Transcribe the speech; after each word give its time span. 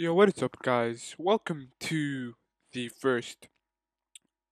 Yo, 0.00 0.14
what 0.14 0.28
is 0.28 0.40
up, 0.44 0.56
guys? 0.62 1.16
Welcome 1.18 1.72
to 1.80 2.34
the 2.70 2.86
first 2.88 3.48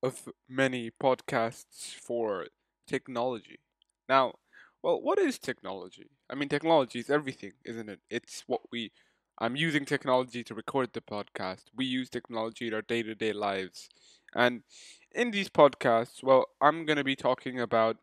of 0.03 0.29
many 0.49 0.91
podcasts 0.91 1.95
for 1.95 2.47
technology. 2.89 3.61
Now, 4.09 4.35
well, 4.83 5.01
what 5.01 5.21
is 5.21 5.39
technology? 5.39 6.11
I 6.29 6.35
mean, 6.35 6.49
technology 6.49 6.99
is 6.99 7.11
everything, 7.11 7.53
isn't 7.65 7.89
it? 7.89 8.01
It's 8.11 8.43
what 8.49 8.63
we. 8.73 8.91
I'm 9.39 9.55
using 9.55 9.85
technology 9.85 10.43
to 10.43 10.53
record 10.53 10.93
the 10.93 11.01
podcast. 11.01 11.67
We 11.77 11.85
use 11.85 12.11
technology 12.11 12.67
in 12.67 12.75
our 12.75 12.83
day 12.83 13.05
to 13.05 13.15
day 13.15 13.33
lives. 13.33 13.89
And 14.35 14.65
in 15.13 15.31
these 15.31 15.49
podcasts, 15.49 16.25
well, 16.25 16.47
I'm 16.61 16.85
going 16.87 16.99
to 16.99 17.05
be 17.05 17.15
talking 17.15 17.61
about 17.61 17.99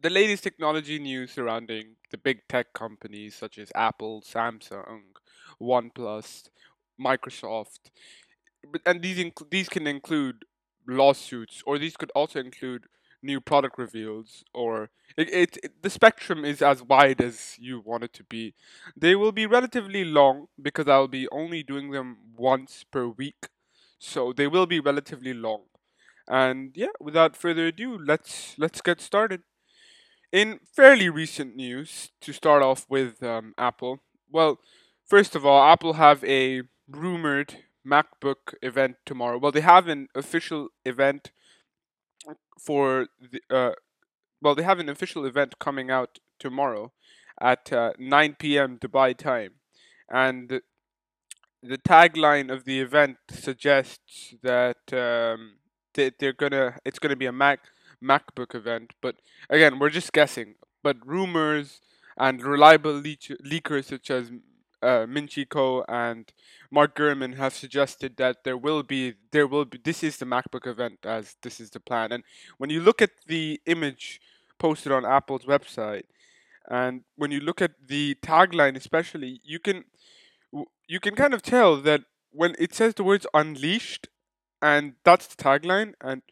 the 0.00 0.08
latest 0.08 0.44
technology 0.44 1.00
news 1.00 1.32
surrounding 1.32 1.96
the 2.12 2.18
big 2.18 2.46
tech 2.48 2.72
companies 2.74 3.34
such 3.34 3.58
as 3.58 3.72
Apple, 3.74 4.22
Samsung, 4.22 5.13
OnePlus, 5.60 6.48
Microsoft, 7.00 7.90
and 8.86 9.02
these 9.02 9.18
inc- 9.18 9.50
these 9.50 9.68
can 9.68 9.86
include 9.86 10.44
lawsuits, 10.86 11.62
or 11.66 11.78
these 11.78 11.96
could 11.96 12.10
also 12.14 12.40
include 12.40 12.84
new 13.22 13.40
product 13.40 13.78
reveals, 13.78 14.44
or 14.52 14.90
it, 15.16 15.32
it, 15.32 15.58
it 15.62 15.82
the 15.82 15.90
spectrum 15.90 16.44
is 16.44 16.60
as 16.62 16.82
wide 16.82 17.20
as 17.20 17.56
you 17.58 17.80
want 17.80 18.04
it 18.04 18.12
to 18.14 18.24
be. 18.24 18.54
They 18.96 19.14
will 19.14 19.32
be 19.32 19.46
relatively 19.46 20.04
long 20.04 20.46
because 20.60 20.88
I'll 20.88 21.08
be 21.08 21.28
only 21.30 21.62
doing 21.62 21.90
them 21.90 22.18
once 22.36 22.84
per 22.90 23.06
week, 23.06 23.48
so 23.98 24.32
they 24.32 24.46
will 24.46 24.66
be 24.66 24.80
relatively 24.80 25.34
long. 25.34 25.62
And 26.28 26.72
yeah, 26.76 26.94
without 27.00 27.36
further 27.36 27.66
ado, 27.68 27.98
let's 27.98 28.54
let's 28.58 28.80
get 28.80 29.00
started. 29.00 29.42
In 30.32 30.58
fairly 30.74 31.08
recent 31.08 31.54
news, 31.54 32.10
to 32.20 32.32
start 32.32 32.62
off 32.62 32.86
with 32.88 33.22
um, 33.22 33.54
Apple, 33.56 34.00
well, 34.30 34.58
first 35.06 35.34
of 35.34 35.44
all, 35.44 35.62
Apple 35.62 35.94
have 35.94 36.24
a 36.24 36.62
rumored 36.88 37.64
MacBook 37.86 38.54
event 38.62 38.96
tomorrow. 39.04 39.38
Well, 39.38 39.52
they 39.52 39.60
have 39.60 39.88
an 39.88 40.08
official 40.14 40.68
event 40.84 41.30
for 42.58 43.08
the 43.20 43.40
uh, 43.54 43.72
well, 44.40 44.54
they 44.54 44.62
have 44.62 44.78
an 44.78 44.88
official 44.88 45.24
event 45.24 45.58
coming 45.58 45.90
out 45.90 46.18
tomorrow 46.38 46.92
at 47.40 47.72
uh, 47.72 47.92
9 47.98 48.36
p.m. 48.38 48.78
Dubai 48.78 49.16
time, 49.16 49.54
and 50.10 50.60
the 51.62 51.78
tagline 51.78 52.52
of 52.52 52.64
the 52.64 52.80
event 52.80 53.16
suggests 53.30 54.34
that 54.42 54.92
um, 54.92 55.54
they, 55.94 56.10
they're 56.18 56.32
gonna 56.32 56.78
it's 56.84 56.98
gonna 56.98 57.16
be 57.16 57.26
a 57.26 57.32
Mac 57.32 57.60
MacBook 58.02 58.54
event, 58.54 58.92
but 59.00 59.16
again, 59.48 59.78
we're 59.78 59.90
just 59.90 60.12
guessing. 60.12 60.56
But 60.82 60.96
rumors 61.06 61.80
and 62.18 62.42
reliable 62.42 62.92
leech- 62.92 63.32
leakers 63.44 63.86
such 63.86 64.10
as 64.10 64.30
uh, 64.84 65.84
and 65.88 66.32
Mark 66.70 66.96
Gurman 66.96 67.36
have 67.36 67.54
suggested 67.54 68.16
that 68.16 68.44
there 68.44 68.56
will 68.56 68.82
be 68.82 69.14
there 69.30 69.46
will 69.46 69.64
be 69.64 69.78
this 69.82 70.02
is 70.02 70.18
the 70.18 70.26
MacBook 70.26 70.66
event 70.66 70.98
as 71.04 71.36
this 71.42 71.60
is 71.60 71.70
the 71.70 71.80
plan. 71.80 72.12
And 72.12 72.24
when 72.58 72.70
you 72.70 72.80
look 72.80 73.00
at 73.00 73.10
the 73.26 73.60
image 73.66 74.20
posted 74.58 74.92
on 74.92 75.04
Apple's 75.04 75.44
website, 75.44 76.04
and 76.68 77.02
when 77.16 77.30
you 77.30 77.40
look 77.40 77.60
at 77.62 77.72
the 77.86 78.16
tagline 78.22 78.76
especially, 78.76 79.40
you 79.44 79.58
can 79.58 79.84
you 80.86 81.00
can 81.00 81.14
kind 81.14 81.34
of 81.34 81.42
tell 81.42 81.76
that 81.80 82.02
when 82.30 82.54
it 82.58 82.74
says 82.74 82.94
the 82.94 83.04
words 83.04 83.26
unleashed 83.32 84.08
and 84.60 84.94
that's 85.04 85.26
the 85.26 85.42
tagline 85.42 85.94
and 86.00 86.22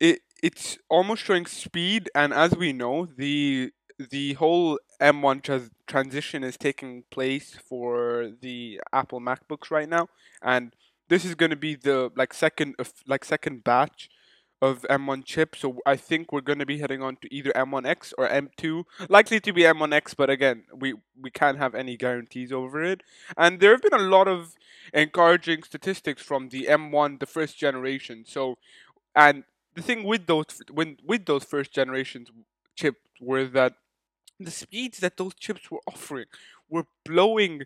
it 0.00 0.20
it's 0.42 0.78
almost 0.88 1.22
showing 1.22 1.46
speed 1.46 2.10
and 2.14 2.32
as 2.32 2.56
we 2.56 2.72
know 2.72 3.06
the 3.16 3.70
the 3.98 4.34
whole 4.34 4.78
M1 5.00 5.42
trans- 5.42 5.70
transition 5.86 6.44
is 6.44 6.56
taking 6.56 7.04
place 7.10 7.56
for 7.68 8.32
the 8.40 8.80
Apple 8.92 9.20
MacBooks 9.20 9.70
right 9.70 9.88
now 9.88 10.08
and 10.42 10.74
this 11.08 11.24
is 11.24 11.34
going 11.34 11.50
to 11.50 11.56
be 11.56 11.74
the 11.74 12.10
like 12.16 12.34
second 12.34 12.74
of 12.78 12.92
like 13.06 13.24
second 13.24 13.64
batch 13.64 14.08
of 14.62 14.82
M1 14.88 15.24
chips. 15.24 15.60
So 15.60 15.78
I 15.84 15.96
think 15.96 16.32
we're 16.32 16.40
going 16.40 16.58
to 16.58 16.66
be 16.66 16.78
heading 16.78 17.02
on 17.02 17.16
to 17.16 17.34
either 17.34 17.52
M1X 17.52 18.14
or 18.16 18.28
M2 18.28 18.84
likely 19.08 19.38
to 19.40 19.52
be 19.52 19.62
M1X 19.62 20.14
but 20.16 20.30
again 20.30 20.64
we 20.74 20.94
we 21.20 21.30
can't 21.30 21.58
have 21.58 21.74
any 21.74 21.96
guarantees 21.96 22.52
over 22.52 22.82
it. 22.82 23.02
And 23.36 23.60
there 23.60 23.72
have 23.72 23.82
been 23.82 23.94
a 23.94 23.98
lot 23.98 24.28
of 24.28 24.54
encouraging 24.92 25.62
statistics 25.62 26.22
from 26.22 26.48
the 26.48 26.66
M1 26.68 27.20
the 27.20 27.26
first 27.26 27.58
generation. 27.58 28.24
So 28.26 28.56
and 29.14 29.44
the 29.74 29.82
thing 29.82 30.04
with 30.04 30.26
those 30.26 30.62
when 30.72 30.96
with 31.04 31.26
those 31.26 31.44
first 31.44 31.72
generations 31.72 32.30
chips 32.74 33.00
were 33.20 33.44
that 33.44 33.74
the 34.38 34.50
speeds 34.50 34.98
that 34.98 35.16
those 35.16 35.34
chips 35.34 35.70
were 35.70 35.80
offering 35.86 36.26
were 36.68 36.86
blowing 37.04 37.62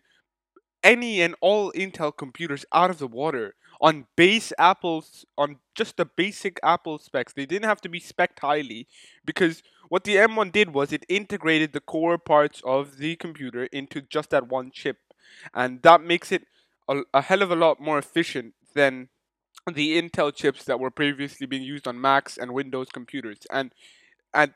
any 0.83 1.21
and 1.21 1.35
all 1.41 1.73
Intel 1.73 2.17
computers 2.17 2.65
out 2.73 2.91
of 2.91 2.99
the 2.99 3.07
water 3.07 3.55
on 3.81 4.07
base 4.17 4.53
Apple's 4.59 5.25
on 5.39 5.57
just 5.75 5.97
the 5.97 6.05
basic 6.05 6.61
Apple 6.63 6.99
specs. 6.99 7.33
They 7.33 7.47
didn't 7.47 7.69
have 7.69 7.81
to 7.83 7.89
be 7.89 7.99
spec 7.99 8.39
highly 8.39 8.87
because 9.25 9.63
what 9.89 10.05
the 10.05 10.17
M1 10.17 10.53
did 10.53 10.73
was 10.75 10.93
it 10.93 11.05
integrated 11.09 11.73
the 11.73 11.81
core 11.81 12.19
parts 12.19 12.61
of 12.65 12.99
the 12.99 13.17
computer 13.17 13.65
into 13.67 14.01
just 14.03 14.31
that 14.31 14.49
one 14.49 14.71
chip, 14.71 14.99
and 15.55 15.83
that 15.83 16.03
makes 16.03 16.31
it 16.31 16.47
a, 16.89 17.03
a 17.13 17.23
hell 17.23 17.43
of 17.43 17.51
a 17.51 17.57
lot 17.57 17.81
more 17.81 17.99
efficient 17.99 18.55
than 18.75 19.09
the 19.73 20.01
Intel 20.01 20.35
chips 20.35 20.65
that 20.65 20.79
were 20.79 20.91
previously 20.91 21.47
being 21.47 21.63
used 21.63 21.89
on 21.89 22.01
Macs 22.01 22.37
and 22.39 22.53
Windows 22.53 22.89
computers, 22.93 23.39
and 23.51 23.73
and 24.33 24.53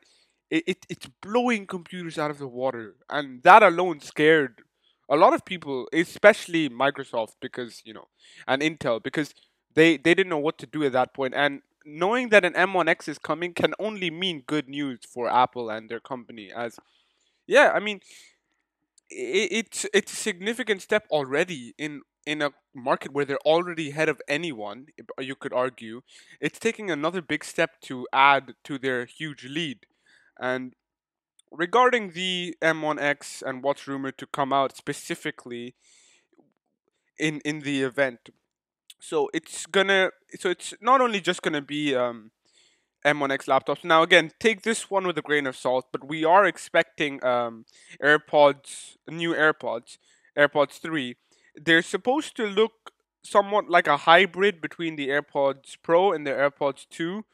it, 0.55 0.65
it 0.67 0.87
it's 0.89 1.09
blowing 1.21 1.67
computers 1.67 2.19
out 2.19 2.31
of 2.31 2.39
the 2.39 2.49
water, 2.49 2.95
and 3.11 3.43
that 3.43 3.63
alone 3.63 4.01
scared 4.01 4.63
a 5.11 5.17
lot 5.17 5.35
of 5.35 5.45
people, 5.45 5.89
especially 5.93 6.69
Microsoft, 6.69 7.35
because 7.41 7.83
you 7.85 7.95
know, 7.95 8.09
and 8.47 8.63
Intel, 8.63 9.03
because 9.03 9.35
they 9.75 9.97
they 9.97 10.15
didn't 10.15 10.31
know 10.31 10.39
what 10.39 10.59
to 10.59 10.67
do 10.67 10.85
at 10.85 10.93
that 10.93 11.15
point, 11.15 11.35
and 11.35 11.63
knowing 11.85 12.31
that 12.31 12.45
an 12.45 12.55
M1X 12.55 13.09
is 13.09 13.19
coming 13.19 13.53
can 13.55 13.75
only 13.79 14.11
mean 14.11 14.43
good 14.47 14.69
news 14.69 15.01
for 15.09 15.29
Apple 15.29 15.71
and 15.71 15.89
their 15.89 16.01
company. 16.01 16.51
As 16.55 16.79
yeah, 17.47 17.73
I 17.75 17.81
mean, 17.81 18.01
i 19.13 19.49
it's 19.61 19.87
it's 19.93 20.13
a 20.13 20.17
significant 20.17 20.83
step 20.83 21.07
already 21.11 21.75
in 21.79 22.03
in 22.27 22.41
a 22.43 22.51
market 22.75 23.13
where 23.13 23.25
they're 23.27 23.47
already 23.55 23.91
ahead 23.91 24.09
of 24.09 24.21
anyone. 24.29 24.87
You 25.19 25.35
could 25.35 25.53
argue 25.53 26.03
it's 26.41 26.59
taking 26.59 26.91
another 26.91 27.21
big 27.23 27.45
step 27.45 27.81
to 27.83 28.07
add 28.13 28.55
to 28.65 28.79
their 28.79 29.05
huge 29.05 29.45
lead, 29.45 29.87
and 30.41 30.75
regarding 31.51 32.11
the 32.11 32.57
M1X 32.61 33.43
and 33.43 33.63
what's 33.63 33.87
rumored 33.87 34.19
to 34.19 34.27
come 34.27 34.53
out 34.53 34.77
specifically 34.77 35.75
in 37.19 37.41
in 37.45 37.61
the 37.61 37.83
event. 37.83 38.31
So 39.01 39.31
it's 39.33 39.67
gonna 39.67 40.11
so 40.39 40.51
it's 40.51 40.75
not 40.81 41.01
only 41.01 41.21
just 41.21 41.43
gonna 41.43 41.63
be 41.63 41.95
um, 41.95 42.31
M1X 43.05 43.45
laptops. 43.47 43.85
Now 43.85 44.03
again, 44.03 44.31
take 44.41 44.63
this 44.63 44.91
one 44.91 45.07
with 45.07 45.19
a 45.19 45.23
grain 45.23 45.47
of 45.47 45.57
salt, 45.57 45.87
but 45.93 46.09
we 46.09 46.25
are 46.25 46.47
expecting 46.47 47.23
um, 47.25 47.67
AirPods, 48.03 48.97
new 49.09 49.35
AirPods, 49.35 49.99
AirPods 50.39 50.81
3. 50.81 51.17
They're 51.55 51.83
supposed 51.83 52.35
to 52.37 52.47
look 52.47 52.93
somewhat 53.23 53.69
like 53.69 53.87
a 53.87 53.99
hybrid 53.99 54.61
between 54.61 54.97
the 54.97 55.09
AirPods 55.09 55.77
Pro 55.83 56.13
and 56.13 56.27
the 56.27 56.31
AirPods 56.31 56.87
2 56.91 57.25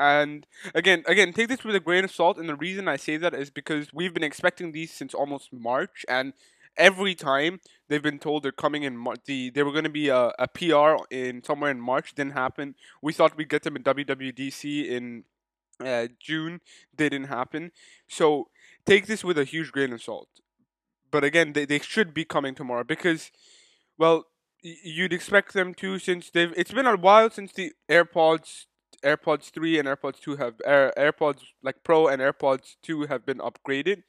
and 0.00 0.46
again, 0.74 1.04
again, 1.06 1.34
take 1.34 1.48
this 1.48 1.62
with 1.62 1.76
a 1.76 1.80
grain 1.80 2.04
of 2.04 2.10
salt. 2.10 2.38
And 2.38 2.48
the 2.48 2.56
reason 2.56 2.88
I 2.88 2.96
say 2.96 3.18
that 3.18 3.34
is 3.34 3.50
because 3.50 3.92
we've 3.92 4.14
been 4.14 4.24
expecting 4.24 4.72
these 4.72 4.90
since 4.90 5.12
almost 5.12 5.52
March, 5.52 6.06
and 6.08 6.32
every 6.74 7.14
time 7.14 7.60
they've 7.88 8.02
been 8.02 8.18
told 8.18 8.42
they're 8.42 8.50
coming 8.50 8.82
in 8.82 8.96
Mar- 8.96 9.16
the 9.26 9.50
they 9.50 9.62
were 9.62 9.72
going 9.72 9.84
to 9.84 9.90
be 9.90 10.08
a, 10.08 10.32
a 10.38 10.48
PR 10.48 11.04
in 11.10 11.44
somewhere 11.44 11.70
in 11.70 11.82
March. 11.82 12.14
Didn't 12.14 12.32
happen. 12.32 12.76
We 13.02 13.12
thought 13.12 13.36
we'd 13.36 13.50
get 13.50 13.62
them 13.62 13.76
in 13.76 13.82
WWDC 13.82 14.88
in 14.88 15.24
uh, 15.84 16.08
June. 16.18 16.62
Didn't 16.96 17.24
happen. 17.24 17.70
So 18.08 18.48
take 18.86 19.06
this 19.06 19.22
with 19.22 19.36
a 19.36 19.44
huge 19.44 19.70
grain 19.70 19.92
of 19.92 20.02
salt. 20.02 20.28
But 21.10 21.24
again, 21.24 21.52
they, 21.52 21.66
they 21.66 21.80
should 21.80 22.14
be 22.14 22.24
coming 22.24 22.54
tomorrow 22.54 22.84
because, 22.84 23.30
well, 23.98 24.26
you'd 24.62 25.12
expect 25.12 25.52
them 25.52 25.74
to 25.74 25.98
since 25.98 26.30
they've. 26.30 26.54
It's 26.56 26.72
been 26.72 26.86
a 26.86 26.96
while 26.96 27.28
since 27.28 27.52
the 27.52 27.72
AirPods 27.90 28.66
AirPods 29.02 29.50
3 29.50 29.78
and 29.78 29.88
AirPods 29.88 30.20
2 30.20 30.36
have 30.36 30.54
Air, 30.64 30.92
AirPods 30.96 31.40
like 31.62 31.82
Pro 31.84 32.08
and 32.08 32.20
AirPods 32.20 32.76
2 32.82 33.02
have 33.02 33.24
been 33.24 33.38
upgraded. 33.38 34.02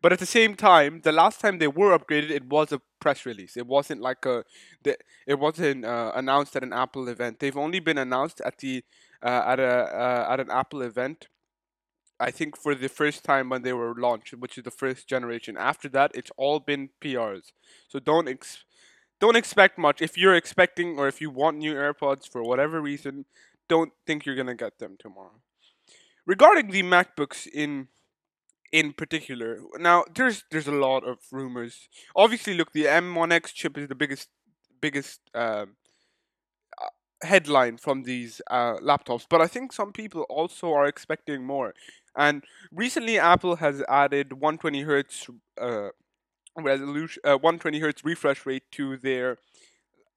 But 0.00 0.12
at 0.12 0.18
the 0.18 0.26
same 0.26 0.54
time, 0.54 1.02
the 1.02 1.12
last 1.12 1.40
time 1.40 1.58
they 1.58 1.68
were 1.68 1.96
upgraded, 1.96 2.30
it 2.30 2.46
was 2.46 2.72
a 2.72 2.80
press 3.00 3.26
release. 3.26 3.56
It 3.56 3.66
wasn't 3.66 4.00
like 4.00 4.24
a, 4.24 4.44
the, 4.82 4.96
it 5.26 5.38
wasn't 5.38 5.84
uh, 5.84 6.12
announced 6.14 6.56
at 6.56 6.62
an 6.62 6.72
Apple 6.72 7.08
event. 7.08 7.40
They've 7.40 7.56
only 7.56 7.80
been 7.80 7.98
announced 7.98 8.40
at 8.44 8.58
the 8.58 8.84
uh, 9.22 9.42
at 9.46 9.60
a 9.60 9.64
uh, 9.64 10.26
at 10.30 10.40
an 10.40 10.50
Apple 10.50 10.82
event. 10.82 11.28
I 12.18 12.30
think 12.30 12.56
for 12.56 12.74
the 12.74 12.88
first 12.88 13.24
time 13.24 13.48
when 13.48 13.62
they 13.62 13.72
were 13.72 13.94
launched, 13.94 14.32
which 14.34 14.56
is 14.56 14.64
the 14.64 14.70
first 14.70 15.08
generation. 15.08 15.56
After 15.56 15.88
that, 15.90 16.12
it's 16.14 16.30
all 16.36 16.60
been 16.60 16.90
PRs. 17.00 17.52
So 17.88 17.98
don't 17.98 18.28
ex- 18.28 18.64
don't 19.20 19.36
expect 19.36 19.78
much. 19.78 20.00
If 20.00 20.16
you're 20.16 20.34
expecting 20.34 20.98
or 20.98 21.08
if 21.08 21.20
you 21.20 21.30
want 21.30 21.58
new 21.58 21.74
AirPods 21.74 22.28
for 22.28 22.42
whatever 22.42 22.80
reason, 22.80 23.24
don't 23.74 23.92
think 24.06 24.24
you're 24.24 24.40
gonna 24.42 24.60
get 24.66 24.78
them 24.78 24.96
tomorrow. 24.98 25.38
Regarding 26.34 26.70
the 26.76 26.82
MacBooks 26.94 27.40
in 27.62 27.88
in 28.72 28.92
particular. 28.94 29.60
Now, 29.78 30.04
there's 30.16 30.44
there's 30.50 30.66
a 30.66 30.78
lot 30.88 31.04
of 31.04 31.18
rumors. 31.30 31.88
Obviously, 32.16 32.54
look, 32.54 32.72
the 32.72 32.86
M1X 32.86 33.52
chip 33.58 33.76
is 33.78 33.86
the 33.88 33.94
biggest 33.94 34.28
biggest 34.80 35.20
um, 35.34 35.76
uh, 36.82 36.88
headline 37.22 37.76
from 37.76 38.02
these 38.02 38.40
uh, 38.50 38.76
laptops, 38.90 39.26
but 39.28 39.40
I 39.40 39.46
think 39.46 39.72
some 39.72 39.92
people 39.92 40.22
also 40.22 40.72
are 40.72 40.86
expecting 40.86 41.44
more. 41.44 41.74
And 42.16 42.44
recently, 42.70 43.18
Apple 43.18 43.56
has 43.56 43.82
added 43.88 44.32
120 44.32 44.82
hertz 44.82 45.28
uh, 45.60 45.90
resolution, 46.56 47.20
uh, 47.24 47.36
120 47.36 47.78
hertz 47.78 48.04
refresh 48.04 48.44
rate 48.46 48.64
to 48.72 48.96
their 48.96 49.38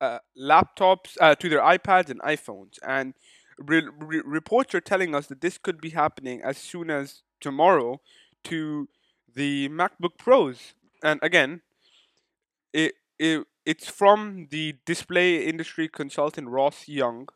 uh, 0.01 0.19
laptops, 0.37 1.17
uh, 1.21 1.35
to 1.35 1.49
their 1.49 1.61
iPads 1.61 2.09
and 2.09 2.21
iPhones, 2.21 2.79
and 2.85 3.13
re- 3.59 3.87
re- 3.99 4.21
reports 4.25 4.75
are 4.75 4.81
telling 4.81 5.15
us 5.15 5.27
that 5.27 5.41
this 5.41 5.57
could 5.57 5.81
be 5.81 5.91
happening 5.91 6.41
as 6.43 6.57
soon 6.57 6.89
as 6.89 7.23
tomorrow 7.41 8.01
to 8.45 8.87
the 9.33 9.69
MacBook 9.69 10.17
Pros. 10.17 10.73
And 11.03 11.19
again, 11.23 11.61
it 12.73 12.93
it 13.19 13.45
it's 13.65 13.89
from 13.89 14.47
the 14.51 14.75
display 14.85 15.45
industry 15.47 15.87
consultant 15.87 16.47
Ross 16.49 16.87
Young, 16.87 17.27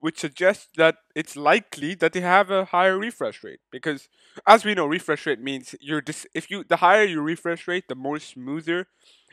which 0.00 0.20
suggests 0.20 0.68
that 0.76 0.96
it's 1.14 1.36
likely 1.36 1.94
that 1.96 2.12
they 2.12 2.20
have 2.20 2.50
a 2.50 2.66
higher 2.66 2.98
refresh 2.98 3.44
rate 3.44 3.60
because, 3.70 4.08
as 4.46 4.64
we 4.64 4.74
know, 4.74 4.86
refresh 4.86 5.26
rate 5.26 5.40
means 5.40 5.74
your 5.80 6.00
dis- 6.00 6.26
if 6.34 6.50
you 6.50 6.64
the 6.64 6.78
higher 6.78 7.04
your 7.04 7.22
refresh 7.22 7.68
rate, 7.68 7.88
the 7.88 7.96
more 7.96 8.18
smoother 8.18 8.88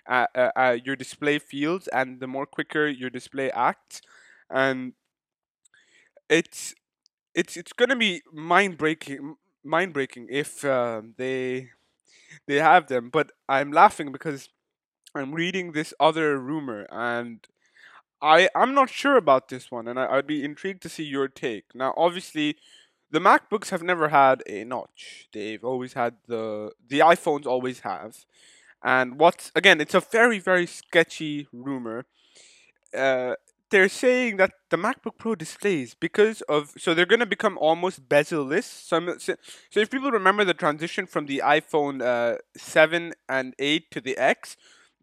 uh, 0.07 0.27
uh, 0.35 0.51
uh, 0.55 0.77
your 0.83 0.95
display 0.95 1.39
feels 1.39 1.87
and 1.89 2.19
the 2.19 2.27
more 2.27 2.45
quicker 2.45 2.87
your 2.87 3.09
display 3.09 3.51
acts, 3.51 4.01
and 4.49 4.93
it's 6.29 6.73
it's 7.35 7.57
it's 7.57 7.73
gonna 7.73 7.95
be 7.95 8.21
mind 8.33 8.77
breaking 8.77 9.35
mind 9.63 9.93
breaking 9.93 10.27
if 10.29 10.65
uh, 10.65 11.01
they 11.17 11.69
they 12.47 12.57
have 12.57 12.87
them. 12.87 13.09
But 13.09 13.31
I'm 13.49 13.71
laughing 13.71 14.11
because 14.11 14.49
I'm 15.15 15.33
reading 15.33 15.73
this 15.73 15.93
other 15.99 16.39
rumor 16.39 16.87
and 16.91 17.45
I 18.21 18.49
I'm 18.55 18.73
not 18.73 18.89
sure 18.89 19.17
about 19.17 19.49
this 19.49 19.71
one, 19.71 19.87
and 19.87 19.99
I, 19.99 20.07
I'd 20.17 20.27
be 20.27 20.43
intrigued 20.43 20.81
to 20.83 20.89
see 20.89 21.03
your 21.03 21.27
take. 21.27 21.65
Now, 21.73 21.93
obviously, 21.97 22.57
the 23.11 23.19
MacBooks 23.19 23.69
have 23.69 23.83
never 23.83 24.09
had 24.09 24.43
a 24.47 24.63
notch. 24.65 25.27
They've 25.33 25.63
always 25.63 25.93
had 25.93 26.15
the 26.27 26.71
the 26.87 26.99
iPhones 26.99 27.45
always 27.45 27.81
have, 27.81 28.25
and 28.83 29.19
what's 29.19 29.51
again, 29.55 29.81
it's 29.81 29.95
a 29.95 30.01
very 30.01 30.39
very 30.39 30.65
sketchy 30.67 31.47
rumor. 31.53 32.05
Uh, 32.95 33.35
they're 33.69 33.89
saying 33.89 34.37
that 34.37 34.51
the 34.69 34.77
MacBook 34.77 35.17
Pro 35.17 35.35
displays 35.35 35.93
because 35.93 36.41
of 36.41 36.73
so 36.77 36.93
they're 36.93 37.05
gonna 37.05 37.25
become 37.25 37.57
almost 37.57 38.07
bezel-less. 38.09 38.65
So, 38.65 39.17
so 39.17 39.35
so 39.69 39.79
if 39.79 39.89
people 39.89 40.11
remember 40.11 40.43
the 40.43 40.53
transition 40.53 41.05
from 41.05 41.25
the 41.25 41.41
iPhone 41.45 42.01
uh, 42.01 42.37
seven 42.57 43.13
and 43.27 43.53
eight 43.59 43.91
to 43.91 44.01
the 44.01 44.17
X, 44.17 44.57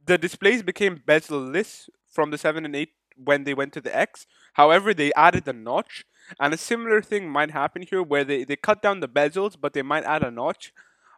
the 0.04 0.18
displays 0.18 0.62
became 0.62 1.02
bezel-less 1.04 1.88
from 2.08 2.30
the 2.30 2.38
seven 2.38 2.64
and 2.64 2.74
eight 2.74 2.90
when 3.16 3.44
they 3.44 3.54
went 3.54 3.72
to 3.74 3.80
the 3.80 3.96
X. 3.96 4.26
However, 4.54 4.92
they 4.92 5.12
added 5.14 5.44
the 5.44 5.52
notch, 5.52 6.04
and 6.40 6.52
a 6.52 6.56
similar 6.58 7.00
thing 7.02 7.28
might 7.28 7.50
happen 7.50 7.82
here 7.82 8.02
where 8.02 8.24
they, 8.24 8.44
they 8.44 8.56
cut 8.56 8.82
down 8.82 9.00
the 9.00 9.08
bezels, 9.08 9.56
but 9.60 9.72
they 9.72 9.82
might 9.82 10.04
add 10.04 10.22
a 10.22 10.30
notch. 10.30 10.72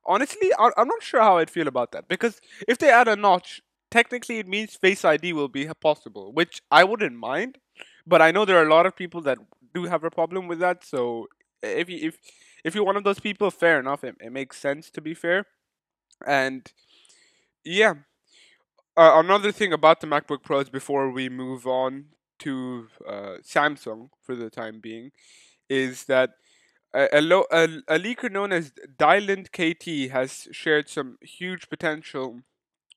Honestly, 0.07 0.51
I'm 0.59 0.89
not 0.89 1.03
sure 1.03 1.21
how 1.21 1.39
I'd 1.39 1.51
feel 1.51 1.69
about 1.69 1.93
that 1.93 2.09
because 2.09 2.41
if 2.67 2.79
they 2.79 2.91
add 2.91 3.09
a 3.09 3.17
notch, 3.17 3.61
technically 3.91 4.39
it 4.39 4.49
means 4.49 4.75
Face 4.77 5.05
ID 5.05 5.33
will 5.33 5.49
be 5.49 5.69
possible, 5.81 6.33
which 6.33 6.63
I 6.71 6.85
wouldn't 6.85 7.17
mind. 7.17 7.59
But 8.07 8.23
I 8.23 8.31
know 8.31 8.45
there 8.45 8.59
are 8.59 8.67
a 8.67 8.75
lot 8.75 8.87
of 8.87 8.97
people 8.97 9.21
that 9.23 9.39
do 9.75 9.85
have 9.85 10.05
a 10.05 10.11
problem 10.11 10.49
with 10.49 10.59
that. 10.61 10.85
So 10.85 11.29
if 11.63 11.89
you 11.89 12.09
if 12.09 12.19
if 12.65 12.75
you're 12.75 12.85
one 12.85 12.97
of 12.97 13.05
those 13.05 13.21
people, 13.21 13.51
fair 13.51 13.79
enough. 13.79 14.05
It, 14.05 14.17
it 14.21 14.33
makes 14.33 14.59
sense 14.59 14.91
to 14.91 15.01
be 15.01 15.15
fair. 15.15 15.47
And 16.27 16.71
yeah, 17.65 17.95
uh, 18.97 19.13
another 19.25 19.53
thing 19.53 19.73
about 19.73 20.01
the 20.01 20.07
MacBook 20.07 20.43
Pros 20.43 20.69
before 20.69 21.11
we 21.11 21.29
move 21.29 21.67
on 21.67 22.07
to 22.41 22.89
uh, 23.07 23.37
Samsung 23.43 24.11
for 24.23 24.35
the 24.35 24.51
time 24.51 24.81
being 24.81 25.11
is 25.69 26.05
that 26.05 26.31
a, 26.95 27.09
a, 27.19 27.21
a 27.89 27.99
leaker 27.99 28.31
known 28.31 28.53
as 28.53 28.73
Dylan 28.99 29.47
KT 29.53 30.11
has 30.13 30.49
shared 30.53 30.89
some 30.89 31.19
huge 31.23 31.69
potential 31.69 32.41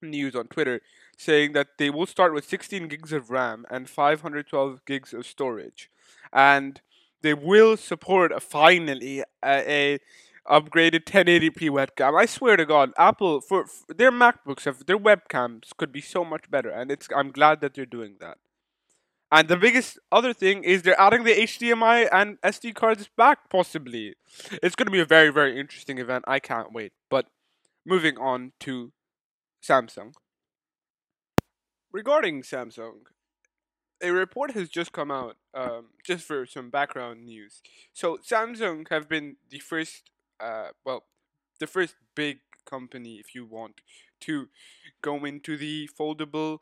news 0.02 0.36
on 0.36 0.48
Twitter 0.48 0.82
saying 1.18 1.54
that 1.54 1.78
they 1.78 1.90
will 1.90 2.06
start 2.06 2.34
with 2.34 2.48
16 2.48 2.88
gigs 2.88 3.12
of 3.12 3.30
RAM 3.30 3.66
and 3.70 3.90
512 3.90 4.86
gigs 4.86 5.14
of 5.14 5.26
storage. 5.26 5.90
And 6.34 6.82
they 7.22 7.34
will 7.34 7.78
support 7.78 8.42
finally 8.42 9.24
a, 9.44 9.72
a 9.72 10.00
upgraded 10.50 11.04
1080p 11.06 11.70
webcam. 11.70 12.20
I 12.20 12.26
swear 12.26 12.58
to 12.58 12.66
God, 12.66 12.92
Apple 12.98 13.42
for, 13.42 13.66
for 13.66 13.94
their 13.94 14.12
MacBooks 14.12 14.66
have 14.66 14.86
their 14.86 14.98
webcams 14.98 15.70
could 15.78 15.92
be 15.92 16.02
so 16.02 16.26
much 16.26 16.50
better, 16.50 16.70
and 16.70 16.92
it's 16.92 17.08
I'm 17.16 17.32
glad 17.32 17.62
that 17.62 17.76
they're 17.76 17.86
doing 17.86 18.16
that. 18.20 18.38
And 19.32 19.48
the 19.48 19.56
biggest 19.56 19.98
other 20.12 20.34
thing 20.34 20.64
is 20.66 20.82
they're 20.82 21.00
adding 21.00 21.24
the 21.24 21.34
HDMI 21.34 22.10
and 22.12 22.42
SD 22.42 22.76
cards 22.76 23.10
back, 23.16 23.50
possibly. 23.50 24.16
It's 24.62 24.76
going 24.76 24.88
to 24.88 24.92
be 24.92 25.00
a 25.00 25.06
very, 25.06 25.30
very 25.30 25.58
interesting 25.58 26.00
event. 26.00 26.26
I 26.28 26.40
can't 26.40 26.74
wait. 26.74 26.92
But 27.10 27.28
moving 27.86 28.18
on 28.18 28.52
to 28.62 28.92
Samsung. 29.62 30.14
Regarding 31.92 32.42
Samsung, 32.42 33.02
a 34.02 34.12
report 34.12 34.52
has 34.52 34.70
just 34.70 34.92
come 34.92 35.12
out, 35.12 35.38
um, 35.54 35.88
just 36.04 36.26
for 36.26 36.46
some 36.46 36.70
background 36.70 37.26
news. 37.26 37.62
So 37.94 38.18
Samsung 38.18 38.90
have 38.90 39.08
been 39.08 39.36
the 39.50 39.60
first, 39.60 40.10
uh, 40.40 40.70
well, 40.86 41.04
the 41.60 41.68
first 41.68 41.96
big 42.16 42.40
company, 42.66 43.16
if 43.16 43.36
you 43.36 43.46
want, 43.46 43.82
to 44.22 44.48
go 45.02 45.24
into 45.26 45.58
the 45.58 45.90
foldable 46.00 46.60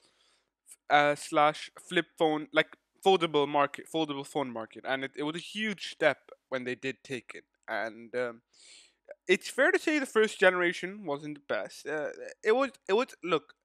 uh, 0.90 1.16
slash 1.16 1.72
flip 1.80 2.08
phone, 2.18 2.48
like 2.52 2.76
foldable 3.06 3.48
market, 3.48 3.86
foldable 3.94 4.26
phone 4.26 4.52
market, 4.52 4.84
and 4.88 5.04
it, 5.04 5.12
it 5.16 5.24
was 5.24 5.36
a 5.36 5.40
huge 5.40 5.92
step 5.92 6.32
when 6.50 6.64
they 6.64 6.76
did 6.76 6.98
take 7.04 7.32
it. 7.34 7.46
And 7.68 8.14
um, 8.16 8.42
it's 9.30 9.50
fair 9.50 9.72
to 9.72 9.80
say 9.80 10.00
the 10.00 10.08
first 10.08 10.40
generation 10.40 11.06
wasn't 11.06 11.36
the 11.38 11.44
best. 11.56 11.88
Uh, 11.88 12.10
it 12.44 12.54
was 12.54 12.72
it 12.90 12.94
was 12.96 13.10
look 13.24 13.56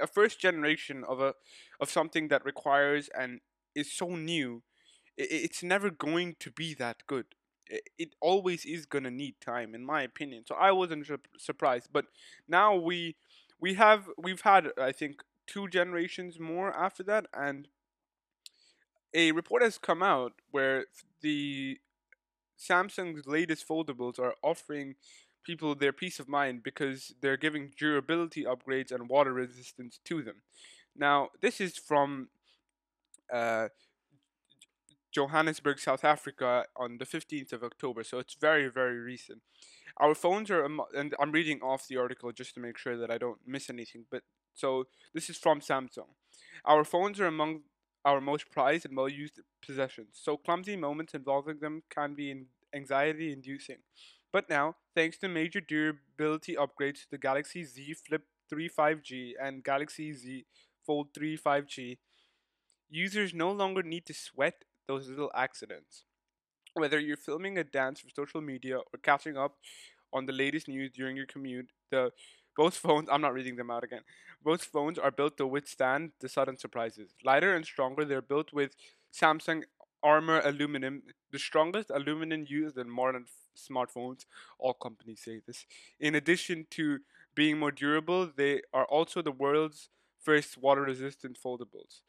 a 0.00 0.06
first 0.06 0.40
generation 0.40 1.04
of 1.08 1.20
a 1.20 1.34
of 1.80 1.90
something 1.90 2.28
that 2.28 2.44
requires 2.44 3.08
and 3.16 3.40
is 3.74 3.92
so 3.92 4.08
new. 4.16 4.62
it's 5.18 5.62
never 5.62 5.90
going 5.90 6.36
to 6.40 6.50
be 6.52 6.74
that 6.74 6.98
good. 7.06 7.26
I- 7.72 7.80
It 7.98 8.14
always 8.20 8.66
is 8.66 8.86
gonna 8.86 9.10
need 9.12 9.36
time, 9.40 9.74
in 9.74 9.84
my 9.84 10.02
opinion. 10.02 10.44
So 10.46 10.54
I 10.56 10.72
wasn't 10.72 11.08
surprised, 11.38 11.88
but 11.92 12.06
now 12.48 12.74
we 12.76 13.16
we 13.60 13.74
have 13.74 14.10
we've 14.18 14.42
had 14.42 14.72
I 14.78 14.92
think 14.92 15.22
two 15.46 15.68
generations 15.68 16.40
more 16.40 16.70
after 16.86 17.04
that, 17.04 17.26
and 17.34 17.68
a 19.12 19.32
report 19.32 19.62
has 19.62 19.78
come 19.78 20.02
out 20.02 20.32
where 20.50 20.86
the 21.20 21.78
Samsung's 22.58 23.26
latest 23.26 23.66
foldables 23.66 24.18
are 24.18 24.34
offering 24.42 24.94
people 25.44 25.74
their 25.74 25.92
peace 25.92 26.18
of 26.18 26.28
mind 26.28 26.62
because 26.62 27.14
they're 27.20 27.36
giving 27.36 27.70
durability 27.78 28.44
upgrades 28.44 28.90
and 28.90 29.08
water 29.08 29.32
resistance 29.32 30.00
to 30.04 30.22
them. 30.22 30.36
Now, 30.96 31.28
this 31.40 31.60
is 31.60 31.76
from 31.76 32.28
uh, 33.32 33.68
Johannesburg, 35.12 35.78
South 35.78 36.04
Africa 36.04 36.64
on 36.76 36.98
the 36.98 37.06
15th 37.06 37.52
of 37.52 37.62
October, 37.62 38.04
so 38.04 38.18
it's 38.18 38.34
very, 38.34 38.68
very 38.68 38.98
recent. 38.98 39.42
Our 39.98 40.14
phones 40.14 40.50
are, 40.50 40.64
and 40.64 41.14
I'm 41.20 41.30
reading 41.30 41.60
off 41.62 41.86
the 41.86 41.98
article 41.98 42.32
just 42.32 42.54
to 42.54 42.60
make 42.60 42.78
sure 42.78 42.96
that 42.96 43.10
I 43.10 43.18
don't 43.18 43.38
miss 43.46 43.70
anything, 43.70 44.06
but 44.10 44.22
so 44.54 44.84
this 45.12 45.30
is 45.30 45.36
from 45.36 45.60
Samsung. 45.60 46.08
Our 46.64 46.84
phones 46.84 47.20
are 47.20 47.26
among 47.26 47.62
our 48.04 48.20
most 48.20 48.50
prized 48.50 48.86
and 48.86 48.96
well 48.96 49.08
used 49.08 49.40
possessions, 49.64 50.18
so 50.22 50.36
clumsy 50.36 50.76
moments 50.76 51.14
involving 51.14 51.58
them 51.60 51.82
can 51.90 52.14
be 52.14 52.44
anxiety 52.74 53.32
inducing. 53.32 53.78
But 54.32 54.48
now, 54.50 54.76
thanks 54.94 55.16
to 55.18 55.28
major 55.28 55.60
durability 55.60 56.56
upgrades 56.56 57.02
to 57.02 57.10
the 57.10 57.18
Galaxy 57.18 57.64
Z 57.64 57.94
Flip 58.06 58.22
3 58.50 58.68
5G 58.68 59.34
and 59.40 59.64
Galaxy 59.64 60.12
Z 60.12 60.44
Fold 60.86 61.08
3 61.14 61.36
5G, 61.36 61.98
users 62.90 63.34
no 63.34 63.50
longer 63.52 63.82
need 63.82 64.06
to 64.06 64.14
sweat 64.14 64.64
those 64.88 65.08
little 65.08 65.30
accidents. 65.34 66.04
Whether 66.74 66.98
you're 67.00 67.16
filming 67.16 67.58
a 67.58 67.64
dance 67.64 68.00
for 68.00 68.10
social 68.10 68.40
media 68.40 68.78
or 68.78 68.98
catching 69.02 69.36
up 69.36 69.56
on 70.12 70.26
the 70.26 70.32
latest 70.32 70.68
news 70.68 70.90
during 70.92 71.16
your 71.16 71.26
commute, 71.26 71.70
the 71.90 72.12
both 72.56 72.76
phones 72.76 73.08
I'm 73.10 73.20
not 73.20 73.34
reading 73.34 73.56
them 73.56 73.70
out 73.70 73.84
again. 73.84 74.02
Both 74.42 74.64
phones 74.64 74.98
are 74.98 75.10
built 75.10 75.36
to 75.38 75.46
withstand 75.46 76.12
the 76.20 76.28
sudden 76.28 76.58
surprises. 76.58 77.14
Lighter 77.24 77.54
and 77.54 77.64
stronger, 77.64 78.04
they're 78.04 78.22
built 78.22 78.52
with 78.52 78.76
Samsung 79.12 79.64
Armor 80.02 80.40
aluminum, 80.44 81.02
the 81.32 81.38
strongest 81.38 81.90
aluminum 81.90 82.44
used 82.46 82.76
in 82.76 82.90
modern 82.90 83.24
f- 83.26 83.60
smartphones. 83.68 84.26
All 84.58 84.74
companies 84.74 85.20
say 85.24 85.40
this. 85.46 85.64
In 85.98 86.14
addition 86.14 86.66
to 86.72 86.98
being 87.34 87.58
more 87.58 87.70
durable, 87.72 88.30
they 88.36 88.60
are 88.72 88.84
also 88.84 89.22
the 89.22 89.32
world's 89.32 89.88
first 90.20 90.58
water-resistant 90.58 91.38
foldables. 91.42 92.00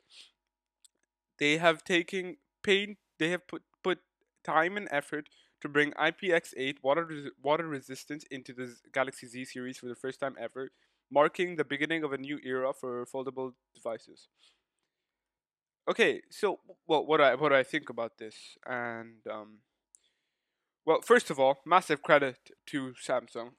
They 1.37 1.57
have 1.57 1.83
taken 1.83 2.37
pain. 2.63 2.97
They 3.19 3.29
have 3.29 3.47
put 3.47 3.63
put 3.83 3.99
time 4.43 4.77
and 4.77 4.87
effort 4.91 5.29
to 5.65 5.69
bring 5.69 5.91
IPX8 5.93 6.77
water 6.83 7.05
res- 7.05 7.31
water 7.41 7.67
resistance 7.67 8.23
into 8.29 8.53
the 8.53 8.75
Galaxy 8.93 9.27
Z 9.27 9.45
series 9.45 9.77
for 9.77 9.87
the 9.87 9.95
first 9.95 10.19
time 10.19 10.35
ever, 10.39 10.69
marking 11.11 11.55
the 11.55 11.65
beginning 11.65 12.03
of 12.03 12.13
a 12.13 12.17
new 12.17 12.39
era 12.43 12.71
for 12.73 13.05
foldable 13.05 13.53
devices. 13.73 14.29
Okay, 15.89 16.21
so 16.29 16.59
well, 16.87 17.05
what 17.05 17.19
I 17.21 17.35
what 17.35 17.49
do 17.49 17.55
I 17.55 17.63
think 17.63 17.89
about 17.89 18.17
this? 18.17 18.35
And 18.65 19.21
um, 19.29 19.59
well, 20.85 21.01
first 21.01 21.29
of 21.29 21.39
all, 21.39 21.57
massive 21.65 22.01
credit 22.01 22.37
to 22.67 22.93
Samsung. 23.07 23.51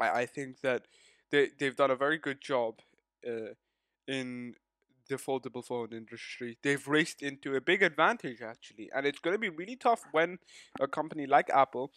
I, 0.00 0.22
I 0.22 0.26
think 0.26 0.60
that 0.62 0.86
they 1.30 1.48
they've 1.58 1.76
done 1.76 1.90
a 1.90 1.96
very 1.96 2.18
good 2.18 2.40
job 2.40 2.80
uh, 3.26 3.52
in 4.06 4.54
the 5.08 5.16
foldable 5.16 5.64
phone 5.64 5.92
industry. 5.92 6.58
They've 6.62 6.86
raced 6.86 7.22
into 7.22 7.54
a 7.54 7.60
big 7.60 7.82
advantage 7.82 8.40
actually, 8.42 8.90
and 8.94 9.06
it's 9.06 9.18
going 9.18 9.34
to 9.34 9.38
be 9.38 9.48
really 9.48 9.76
tough 9.76 10.04
when 10.12 10.38
a 10.80 10.86
company 10.86 11.26
like 11.26 11.50
Apple 11.50 11.92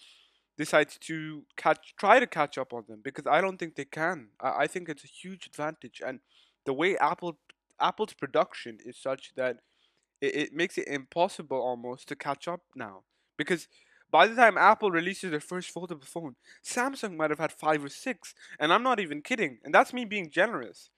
decides 0.58 0.98
to 1.00 1.44
catch 1.56 1.96
try 1.98 2.20
to 2.20 2.28
catch 2.28 2.58
up 2.58 2.74
on 2.74 2.84
them 2.88 3.02
because 3.04 3.26
I 3.28 3.42
don't 3.42 3.58
think 3.58 3.76
they 3.76 3.86
can. 3.86 4.30
I, 4.40 4.64
I 4.64 4.68
think 4.68 4.90
it's 4.90 5.04
a 5.04 5.08
huge 5.08 5.48
advantage, 5.48 6.02
and 6.06 6.20
the 6.66 6.74
way 6.74 6.98
Apple 6.98 7.38
Apple's 7.80 8.14
production 8.14 8.78
is 8.86 8.98
such 8.98 9.34
that 9.36 9.58
it, 10.22 10.36
it 10.36 10.54
makes 10.54 10.78
it 10.78 10.88
impossible 10.88 11.58
almost 11.58 12.08
to 12.10 12.16
catch 12.16 12.48
up 12.48 12.62
now 12.76 13.04
because 13.38 13.68
by 14.12 14.28
the 14.28 14.36
time 14.36 14.58
Apple 14.58 14.92
releases 14.92 15.32
their 15.32 15.40
first 15.40 15.74
foldable 15.74 16.06
phone, 16.06 16.36
Samsung 16.64 17.16
might 17.16 17.30
have 17.30 17.40
had 17.40 17.54
five 17.54 17.84
or 17.84 17.90
six, 17.90 18.36
and 18.60 18.74
I'm 18.74 18.84
not 18.84 19.00
even 19.00 19.22
kidding, 19.22 19.60
and 19.64 19.74
that's 19.74 19.94
me 19.94 20.04
being 20.06 20.30
generous. 20.30 20.90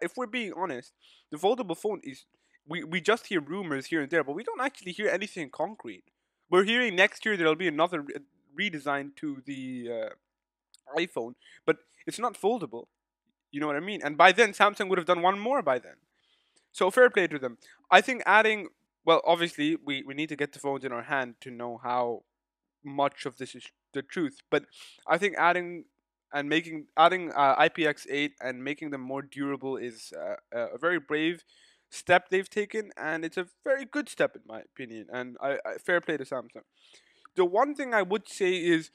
If 0.00 0.16
we're 0.16 0.26
being 0.26 0.52
honest, 0.56 0.92
the 1.30 1.38
foldable 1.38 1.76
phone 1.76 2.00
is 2.02 2.24
we, 2.68 2.84
we 2.84 3.00
just 3.00 3.26
hear 3.26 3.40
rumors 3.40 3.86
here 3.86 4.02
and 4.02 4.10
there, 4.10 4.24
but 4.24 4.32
we 4.34 4.42
don't 4.42 4.60
actually 4.60 4.92
hear 4.92 5.08
anything 5.08 5.50
concrete. 5.50 6.04
We're 6.50 6.64
hearing 6.64 6.96
next 6.96 7.24
year 7.24 7.36
there'll 7.36 7.54
be 7.54 7.68
another 7.68 8.02
re- 8.02 8.14
redesign 8.70 9.14
to 9.16 9.42
the 9.44 9.88
uh, 9.92 10.98
iPhone, 10.98 11.34
but 11.64 11.78
it's 12.06 12.18
not 12.18 12.40
foldable. 12.40 12.86
You 13.50 13.60
know 13.60 13.66
what 13.66 13.76
I 13.76 13.80
mean? 13.80 14.00
And 14.02 14.16
by 14.16 14.32
then, 14.32 14.52
Samsung 14.52 14.88
would 14.88 14.98
have 14.98 15.06
done 15.06 15.22
one 15.22 15.38
more 15.38 15.62
by 15.62 15.78
then. 15.78 15.96
So 16.72 16.90
fair 16.90 17.08
play 17.10 17.26
to 17.28 17.38
them. 17.38 17.58
I 17.90 18.00
think 18.00 18.22
adding, 18.26 18.68
well, 19.04 19.22
obviously 19.24 19.76
we, 19.82 20.02
we 20.02 20.14
need 20.14 20.28
to 20.28 20.36
get 20.36 20.52
the 20.52 20.58
phones 20.58 20.84
in 20.84 20.92
our 20.92 21.02
hand 21.02 21.36
to 21.40 21.50
know 21.50 21.80
how 21.82 22.24
much 22.84 23.26
of 23.26 23.38
this 23.38 23.54
is 23.54 23.66
the 23.92 24.02
truth. 24.02 24.40
But 24.50 24.64
I 25.06 25.18
think 25.18 25.36
adding 25.38 25.84
and 26.32 26.48
making 26.48 26.86
adding 26.96 27.32
uh, 27.32 27.56
IPX8 27.56 28.32
and 28.40 28.62
making 28.62 28.90
them 28.90 29.00
more 29.00 29.22
durable 29.22 29.76
is 29.76 30.12
uh, 30.18 30.36
a 30.52 30.78
very 30.78 30.98
brave 30.98 31.44
step 31.90 32.28
they've 32.30 32.50
taken, 32.50 32.90
and 32.96 33.24
it's 33.24 33.36
a 33.36 33.46
very 33.64 33.84
good 33.84 34.08
step 34.08 34.34
in 34.36 34.42
my 34.46 34.60
opinion. 34.60 35.06
And 35.12 35.36
I, 35.40 35.58
I 35.64 35.74
fair 35.84 36.00
play 36.00 36.16
to 36.16 36.24
Samsung. 36.24 36.64
The 37.36 37.44
one 37.44 37.74
thing 37.74 37.94
I 37.94 38.02
would 38.02 38.28
say 38.28 38.54
is. 38.56 38.90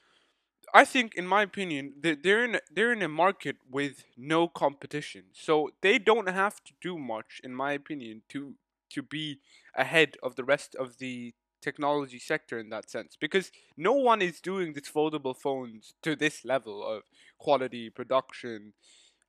I 0.74 0.86
think, 0.86 1.16
in 1.16 1.28
my 1.28 1.42
opinion, 1.42 1.96
that 2.02 2.24
they're 2.24 2.46
in 2.46 2.60
they're 2.74 2.94
in 2.94 3.02
a 3.02 3.10
market 3.10 3.58
with 3.70 4.06
no 4.16 4.48
competition, 4.48 5.24
so 5.34 5.72
they 5.82 5.98
don't 5.98 6.30
have 6.30 6.64
to 6.64 6.74
do 6.82 6.98
much, 6.98 7.42
in 7.44 7.54
my 7.54 7.74
opinion, 7.74 8.22
to 8.30 8.56
to 8.92 9.02
be 9.02 9.40
ahead 9.76 10.18
of 10.24 10.36
the 10.36 10.44
rest 10.44 10.76
of 10.76 10.98
the 10.98 11.34
technology 11.62 12.20
sector 12.20 12.60
in 12.60 12.70
that 12.70 12.90
sense 12.90 13.16
because 13.20 13.52
no 13.78 13.94
one 13.94 14.22
is 14.22 14.42
doing 14.42 14.74
these 14.74 14.90
foldable 14.90 15.36
phones 15.36 15.94
to 16.02 16.16
this 16.16 16.44
level 16.44 16.86
of 16.86 17.04
quality 17.38 17.90
production. 17.90 18.74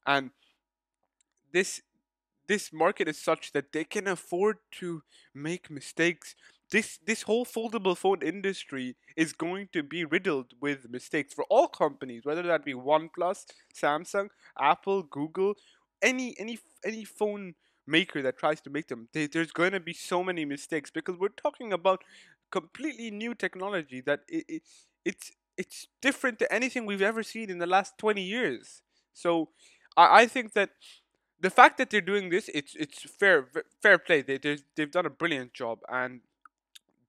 And 0.06 0.30
this 1.52 1.82
this 2.48 2.72
market 2.72 3.08
is 3.08 3.18
such 3.18 3.52
that 3.52 3.72
they 3.72 3.84
can 3.84 4.08
afford 4.08 4.58
to 4.72 5.02
make 5.34 5.70
mistakes. 5.70 6.34
This 6.70 6.98
this 7.06 7.22
whole 7.22 7.44
foldable 7.44 7.96
phone 7.96 8.22
industry 8.22 8.96
is 9.16 9.32
going 9.32 9.68
to 9.72 9.82
be 9.82 10.04
riddled 10.04 10.54
with 10.60 10.90
mistakes 10.90 11.34
for 11.34 11.44
all 11.44 11.68
companies 11.68 12.24
whether 12.24 12.42
that 12.42 12.64
be 12.64 12.74
OnePlus, 12.74 13.46
Samsung, 13.74 14.28
Apple, 14.58 15.02
Google, 15.02 15.54
any 16.00 16.34
any 16.38 16.58
any 16.84 17.04
phone 17.04 17.54
maker 17.86 18.22
that 18.22 18.38
tries 18.38 18.60
to 18.60 18.70
make 18.70 18.88
them 18.88 19.08
they, 19.12 19.26
there's 19.26 19.52
going 19.52 19.72
to 19.72 19.80
be 19.80 19.92
so 19.92 20.22
many 20.22 20.44
mistakes 20.44 20.90
because 20.90 21.16
we're 21.18 21.28
talking 21.28 21.72
about 21.72 22.02
completely 22.50 23.10
new 23.10 23.34
technology 23.34 24.00
that 24.00 24.20
it, 24.28 24.44
it 24.48 24.62
it's 25.04 25.32
it's 25.58 25.86
different 26.00 26.38
to 26.38 26.52
anything 26.52 26.86
we've 26.86 27.02
ever 27.02 27.22
seen 27.22 27.50
in 27.50 27.58
the 27.58 27.66
last 27.66 27.98
20 27.98 28.22
years. 28.22 28.82
So 29.12 29.48
i, 29.96 30.22
I 30.22 30.26
think 30.26 30.52
that 30.54 30.70
the 31.40 31.50
fact 31.50 31.78
that 31.78 31.90
they're 31.90 32.00
doing 32.12 32.30
this 32.30 32.48
it's 32.54 32.74
it's 32.76 33.02
fair 33.02 33.48
fair 33.82 33.98
play. 33.98 34.22
They, 34.22 34.38
they 34.38 34.58
they've 34.76 34.90
done 34.90 35.06
a 35.06 35.10
brilliant 35.10 35.54
job 35.54 35.80
and 35.88 36.20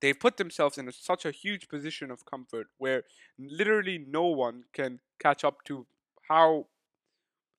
they've 0.01 0.19
put 0.19 0.37
themselves 0.37 0.77
in 0.77 0.87
a, 0.87 0.91
such 0.91 1.25
a 1.25 1.31
huge 1.31 1.67
position 1.69 2.11
of 2.11 2.25
comfort 2.25 2.67
where 2.77 3.03
literally 3.39 3.97
no 4.07 4.25
one 4.25 4.63
can 4.73 4.99
catch 5.19 5.43
up 5.43 5.63
to 5.65 5.85
how 6.29 6.67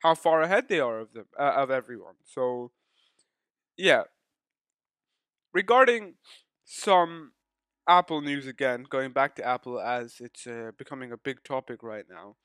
how 0.01 0.15
far 0.15 0.43
ahead 0.43 0.69
they 0.69 0.81
are 0.81 1.01
of 1.01 1.13
them 1.15 1.27
uh, 1.39 1.53
of 1.57 1.71
everyone. 1.71 2.15
So 2.25 2.71
yeah. 3.77 4.03
Regarding 5.53 6.15
some 6.65 7.33
apple 7.87 8.23
news 8.23 8.47
again 8.47 8.87
going 8.89 9.13
back 9.13 9.37
to 9.37 9.47
apple 9.47 9.79
as 9.79 10.15
it's 10.19 10.47
uh, 10.47 10.71
becoming 10.79 11.13
a 11.13 11.17
big 11.17 11.45
topic 11.45 11.83
right 11.83 12.07
now. 12.09 12.37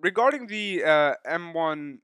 Regarding 0.00 0.46
the 0.46 0.84
uh, 0.84 1.14
m1 1.26 1.98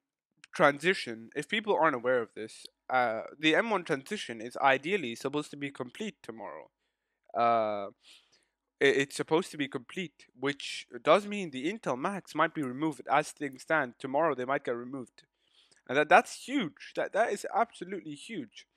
transition 0.54 1.30
if 1.36 1.48
people 1.48 1.76
aren't 1.80 1.94
aware 1.94 2.22
of 2.22 2.30
this 2.34 2.66
uh, 2.88 3.22
the 3.38 3.52
m1 3.52 3.84
transition 3.84 4.40
is 4.40 4.56
ideally 4.56 5.14
supposed 5.14 5.50
to 5.50 5.56
be 5.56 5.70
complete 5.70 6.16
tomorrow. 6.22 6.70
Uh, 7.36 7.90
it's 8.80 9.14
supposed 9.14 9.50
to 9.50 9.58
be 9.58 9.68
complete, 9.68 10.26
which 10.38 10.86
does 11.04 11.26
mean 11.26 11.50
the 11.50 11.70
Intel 11.70 11.98
Macs 11.98 12.34
might 12.34 12.54
be 12.54 12.62
removed. 12.62 13.02
As 13.10 13.30
things 13.30 13.62
stand. 13.62 13.94
Tomorrow 13.98 14.34
they 14.34 14.46
might 14.46 14.64
get 14.64 14.74
removed, 14.74 15.22
and 15.90 15.98
that 15.98 16.08
that's 16.08 16.46
huge. 16.46 16.94
That 16.94 17.12
that 17.14 17.32
is 17.32 17.44
absolutely 17.52 18.14
huge, 18.14 18.68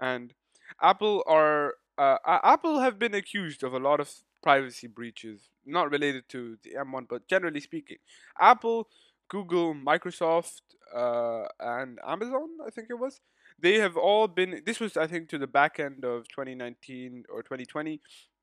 and 0.00 0.32
Apple 0.80 1.24
are 1.26 1.74
uh, 1.98 2.18
Apple 2.24 2.78
have 2.78 2.96
been 2.98 3.14
accused 3.14 3.64
of 3.64 3.74
a 3.74 3.80
lot 3.80 3.98
of 3.98 4.08
privacy 4.42 4.86
breaches, 4.86 5.50
not 5.66 5.90
related 5.90 6.28
to 6.30 6.58
the 6.62 6.76
M1, 6.78 7.06
but 7.10 7.26
generally 7.26 7.60
speaking, 7.60 7.98
Apple, 8.40 8.88
Google, 9.28 9.74
Microsoft, 9.74 10.62
uh, 10.94 11.46
and 11.58 11.98
Amazon, 12.06 12.48
I 12.64 12.70
think 12.70 12.86
it 12.88 13.00
was. 13.00 13.20
They 13.58 13.78
have 13.80 13.96
all 13.96 14.28
been. 14.28 14.62
This 14.64 14.78
was, 14.78 14.96
I 14.96 15.08
think, 15.08 15.28
to 15.30 15.38
the 15.38 15.48
back 15.48 15.80
end 15.80 16.04
of 16.04 16.28
2019 16.28 17.24
or 17.28 17.42
2020, 17.42 18.00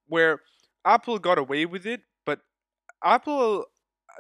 where 0.07 0.41
Apple 0.85 1.17
got 1.17 1.37
away 1.39 1.65
with 1.65 1.85
it, 1.85 2.01
but 2.25 2.41
Apple 3.03 3.65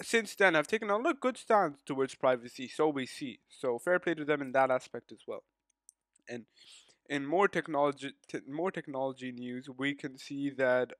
since 0.01 0.35
then 0.35 0.53
have 0.53 0.67
taken 0.67 0.89
a 0.89 0.97
look 0.97 1.19
good 1.21 1.37
stance 1.37 1.81
towards 1.85 2.15
privacy. 2.15 2.67
So 2.67 2.89
we 2.89 3.05
see. 3.05 3.39
So 3.49 3.79
fair 3.79 3.99
play 3.99 4.13
to 4.15 4.25
them 4.25 4.41
in 4.41 4.51
that 4.53 4.71
aspect 4.71 5.11
as 5.11 5.19
well. 5.27 5.43
And 6.29 6.45
in 7.09 7.25
more 7.25 7.47
technology, 7.47 8.13
more 8.47 8.71
technology 8.71 9.31
news, 9.31 9.69
we 9.77 9.95
can 9.95 10.17
see 10.17 10.49
that 10.51 10.93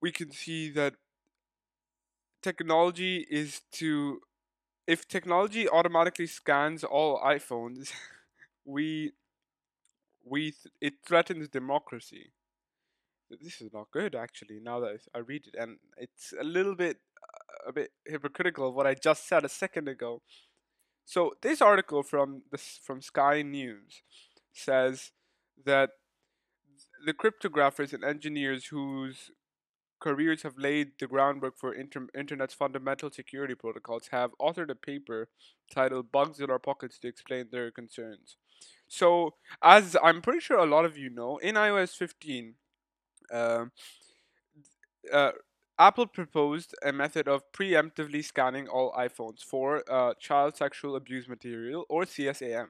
we 0.00 0.10
can 0.12 0.30
see 0.30 0.70
that 0.70 0.94
technology 2.42 3.26
is 3.30 3.62
to 3.72 4.20
if 4.86 5.08
technology 5.08 5.68
automatically 5.68 6.26
scans 6.26 6.84
all 6.84 7.20
iPhones, 7.22 7.92
we 8.64 9.12
we 10.24 10.52
th- 10.52 10.72
it 10.80 10.94
threatens 11.04 11.48
democracy. 11.48 12.32
This 13.40 13.60
is 13.60 13.72
not 13.72 13.90
good 13.90 14.14
actually. 14.14 14.60
Now 14.60 14.80
that 14.80 15.00
I 15.14 15.18
read 15.18 15.46
it, 15.46 15.54
and 15.58 15.78
it's 15.96 16.32
a 16.38 16.44
little 16.44 16.74
bit 16.74 16.98
uh, 17.22 17.68
a 17.68 17.72
bit 17.72 17.90
hypocritical 18.06 18.68
of 18.68 18.74
what 18.74 18.86
I 18.86 18.94
just 18.94 19.28
said 19.28 19.44
a 19.44 19.48
second 19.48 19.88
ago. 19.88 20.22
So 21.04 21.34
this 21.42 21.60
article 21.60 22.02
from 22.02 22.42
this 22.50 22.80
from 22.82 23.02
Sky 23.02 23.42
News 23.42 24.02
says 24.52 25.12
that 25.64 25.90
the 27.04 27.14
cryptographers 27.14 27.92
and 27.92 28.04
engineers 28.04 28.66
whose 28.66 29.30
careers 30.00 30.42
have 30.42 30.56
laid 30.56 30.92
the 30.98 31.06
groundwork 31.06 31.58
for 31.58 31.74
inter- 31.74 32.08
internet's 32.16 32.54
fundamental 32.54 33.10
security 33.10 33.54
protocols 33.54 34.08
have 34.10 34.30
authored 34.40 34.70
a 34.70 34.74
paper 34.74 35.28
titled 35.72 36.10
"Bugs 36.10 36.40
in 36.40 36.50
Our 36.50 36.58
Pockets" 36.58 36.98
to 37.00 37.08
explain 37.08 37.48
their 37.50 37.70
concerns. 37.70 38.36
So, 38.88 39.34
as 39.62 39.96
I'm 40.02 40.22
pretty 40.22 40.40
sure 40.40 40.58
a 40.58 40.66
lot 40.66 40.84
of 40.84 40.96
you 40.96 41.10
know, 41.10 41.38
in 41.38 41.54
iOS 41.54 41.96
15, 41.96 42.46
um, 42.46 42.54
uh, 42.54 42.69
Apple 45.80 46.06
proposed 46.06 46.74
a 46.84 46.92
method 46.92 47.26
of 47.26 47.50
preemptively 47.52 48.22
scanning 48.22 48.68
all 48.68 48.92
iPhones 48.92 49.42
for 49.42 49.82
uh, 49.90 50.12
child 50.20 50.56
sexual 50.56 50.94
abuse 50.94 51.26
material 51.26 51.86
or 51.88 52.04
CSAM. 52.04 52.66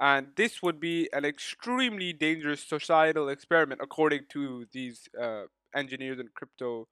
And 0.00 0.28
this 0.36 0.62
would 0.62 0.80
be 0.80 1.10
an 1.12 1.24
extremely 1.24 2.12
dangerous 2.12 2.64
societal 2.64 3.28
experiment, 3.28 3.80
according 3.82 4.26
to 4.30 4.66
these 4.72 5.08
uh, 5.20 5.42
engineers 5.74 6.18
and 6.18 6.32
crypto 6.32 6.88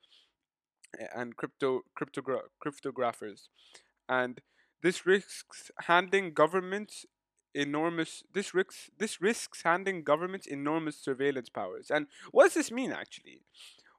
and 1.15 1.37
crypto 1.37 1.83
cryptogra- 1.99 2.49
cryptographers. 2.65 3.49
And 4.09 4.41
this 4.83 5.07
risks 5.07 5.71
handing 5.83 6.35
governments 6.35 7.07
enormous 7.57 8.23
this 8.33 8.55
risks 8.55 8.91
this 8.99 9.21
risks 9.21 9.63
handing 9.63 10.03
governments 10.05 10.47
enormous 10.47 10.97
surveillance 10.97 11.49
powers. 11.49 11.91
And 11.91 12.07
what 12.31 12.45
does 12.45 12.55
this 12.55 12.71
mean 12.71 12.93
actually? 12.93 13.43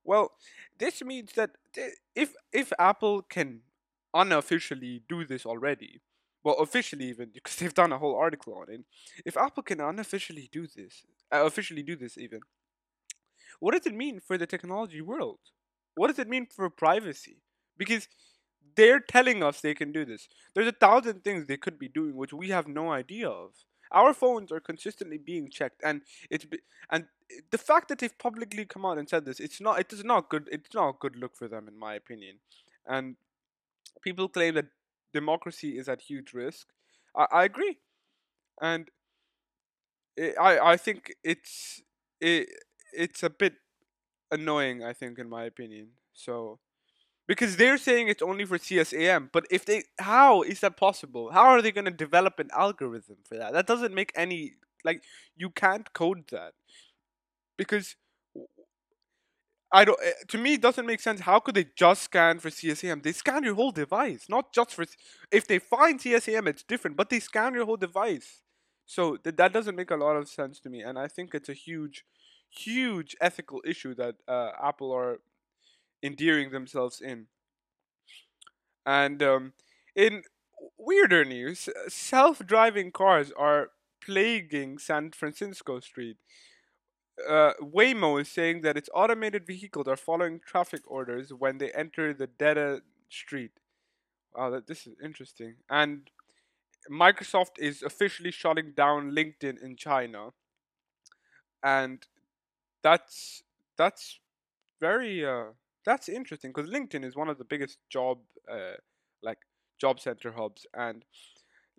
Well, 0.04 0.32
this 0.78 1.04
means 1.04 1.34
that 1.34 1.52
if 2.16 2.34
if 2.54 2.72
Apple 2.80 3.24
can 3.24 3.62
unofficially 4.14 5.04
do 5.10 5.26
this 5.26 5.46
already, 5.46 6.02
well, 6.44 6.56
officially 6.56 7.06
even 7.06 7.30
because 7.34 7.56
they've 7.58 7.74
done 7.74 7.92
a 7.92 7.98
whole 7.98 8.16
article 8.16 8.54
on 8.54 8.74
it. 8.74 8.82
If 9.26 9.38
Apple 9.38 9.64
can 9.64 9.82
unofficially 9.82 10.50
do 10.52 10.68
this, 10.68 11.06
uh, 11.34 11.46
officially 11.46 11.84
do 11.84 11.96
this 11.96 12.18
even, 12.18 12.42
what 13.60 13.74
does 13.74 13.86
it 13.86 13.96
mean 13.96 14.20
for 14.20 14.38
the 14.38 14.48
technology 14.48 15.02
world? 15.02 15.40
What 15.96 16.08
does 16.08 16.20
it 16.20 16.30
mean 16.30 16.46
for 16.46 16.70
privacy? 16.70 17.42
Because 17.78 18.08
they're 18.76 19.00
telling 19.00 19.44
us 19.44 19.62
they 19.62 19.74
can 19.74 19.92
do 19.92 20.06
this. 20.06 20.28
There's 20.54 20.68
a 20.68 20.72
thousand 20.72 21.24
things 21.24 21.46
they 21.46 21.58
could 21.58 21.80
be 21.80 21.88
doing 21.88 22.16
which 22.16 22.34
we 22.34 22.50
have 22.50 22.68
no 22.68 22.92
idea 22.92 23.30
of. 23.30 23.52
Our 23.92 24.14
phones 24.14 24.52
are 24.52 24.60
consistently 24.60 25.18
being 25.18 25.50
checked, 25.50 25.82
and 25.84 26.02
it's 26.30 26.44
be- 26.46 26.60
and 26.92 27.06
the 27.52 27.58
fact 27.58 27.88
that 27.88 28.00
they've 28.00 28.18
publicly 28.18 28.66
come 28.66 28.86
out 28.86 28.98
and 28.98 29.08
said 29.08 29.26
this, 29.26 29.40
it's 29.40 29.62
not 29.62 29.80
it 29.80 29.94
is 29.94 30.04
not 30.04 30.30
good. 30.30 30.50
It's 30.52 30.74
not 30.74 30.90
a 30.90 30.94
good 31.00 31.16
look 31.16 31.36
for 31.38 31.48
them, 31.48 31.68
in 31.68 31.78
my 31.80 31.94
opinion. 31.96 32.38
And 32.86 33.16
people 34.02 34.30
claim 34.30 34.56
that 34.56 34.68
democracy 35.14 35.78
is 35.78 35.90
at 35.90 36.02
huge 36.02 36.34
risk. 36.34 36.68
I, 37.16 37.28
I 37.32 37.44
agree, 37.46 37.78
and 38.62 38.90
i 40.20 40.34
I 40.40 40.72
I 40.74 40.78
think 40.78 41.14
it's 41.24 41.82
it 42.20 42.50
it's 42.94 43.24
a 43.24 43.30
bit 43.30 43.54
annoying. 44.32 44.84
I 44.84 44.94
think, 44.94 45.20
in 45.20 45.30
my 45.30 45.44
opinion. 45.46 45.90
So 46.14 46.60
because 47.28 47.58
they're 47.58 47.78
saying 47.78 48.08
it's 48.08 48.22
only 48.22 48.46
for 48.46 48.58
CSAM, 48.58 49.30
but 49.32 49.46
if 49.52 49.66
they, 49.66 49.84
how 50.00 50.42
is 50.44 50.62
that 50.62 50.78
possible? 50.78 51.32
How 51.32 51.46
are 51.46 51.62
they 51.62 51.72
going 51.72 51.86
to 51.86 51.92
develop 51.92 52.40
an 52.40 52.50
algorithm 52.54 53.18
for 53.26 53.38
that? 53.38 53.54
That 53.54 53.68
doesn't 53.68 53.94
make 53.94 54.12
any 54.16 54.54
like 54.86 55.04
you 55.36 55.50
can't 55.50 55.92
code 55.94 56.26
that 56.32 56.54
because 57.58 57.96
I 59.72 59.84
don't. 59.86 60.00
eh, 60.02 60.14
To 60.30 60.38
me, 60.38 60.54
it 60.54 60.62
doesn't 60.62 60.86
make 60.86 61.02
sense. 61.02 61.22
How 61.22 61.40
could 61.40 61.56
they 61.56 61.66
just 61.76 62.04
scan 62.04 62.40
for 62.40 62.50
CSAM? 62.50 63.04
They 63.04 63.12
scan 63.12 63.44
your 63.44 63.56
whole 63.56 63.72
device, 63.72 64.26
not 64.30 64.54
just 64.54 64.74
for. 64.74 64.86
If 65.32 65.48
they 65.48 65.60
find 65.60 66.00
CSAM, 66.00 66.48
it's 66.48 66.64
different, 66.64 66.96
but 66.96 67.10
they 67.10 67.20
scan 67.20 67.54
your 67.54 67.66
whole 67.66 67.78
device. 67.78 68.42
So 68.86 69.18
th- 69.18 69.36
that 69.36 69.52
doesn't 69.52 69.76
make 69.76 69.92
a 69.92 69.98
lot 69.98 70.16
of 70.16 70.30
sense 70.30 70.60
to 70.62 70.70
me, 70.70 70.82
and 70.82 70.98
I 70.98 71.08
think 71.10 71.36
it's 71.36 71.50
a 71.50 71.54
huge, 71.54 72.06
huge 72.50 73.16
ethical 73.20 73.62
issue 73.66 73.94
that 73.96 74.16
uh, 74.28 74.52
Apple 74.64 74.92
are 74.94 75.20
endearing 76.02 76.52
themselves 76.52 77.02
in. 77.02 77.28
And 78.86 79.22
um, 79.22 79.54
in 79.96 80.24
weirder 80.78 81.26
news, 81.26 81.70
self-driving 81.88 82.92
cars 82.92 83.32
are 83.38 83.72
plaguing 84.04 84.78
San 84.78 85.12
Francisco 85.12 85.80
street. 85.80 86.18
Uh, 87.28 87.54
Waymo 87.62 88.22
is 88.22 88.30
saying 88.30 88.62
that 88.62 88.78
its 88.78 88.90
automated 88.94 89.46
vehicles 89.48 89.88
are 89.88 89.96
following 89.98 90.40
traffic 90.46 90.82
orders 90.86 91.34
when 91.34 91.58
they 91.58 91.72
enter 91.72 92.14
the 92.14 92.28
dead 92.28 92.82
street. 93.10 93.52
Wow, 94.36 94.52
that 94.52 94.68
this 94.68 94.86
is 94.86 94.96
interesting. 95.04 95.56
And 95.70 96.10
Microsoft 96.90 97.58
is 97.60 97.82
officially 97.82 98.32
shutting 98.32 98.74
down 98.76 99.12
LinkedIn 99.12 99.62
in 99.62 99.76
China, 99.76 100.30
and 101.64 102.06
that's 102.84 103.44
that's 103.78 104.20
very 104.80 105.26
uh 105.26 105.54
that's 105.88 106.10
interesting 106.10 106.52
because 106.54 106.70
LinkedIn 106.70 107.04
is 107.10 107.16
one 107.16 107.30
of 107.30 107.38
the 107.42 107.50
biggest 107.54 107.78
job 107.90 108.18
uh 108.56 108.78
like 109.24 109.40
job 109.84 110.00
center 110.00 110.32
hubs, 110.40 110.62
and 110.74 111.06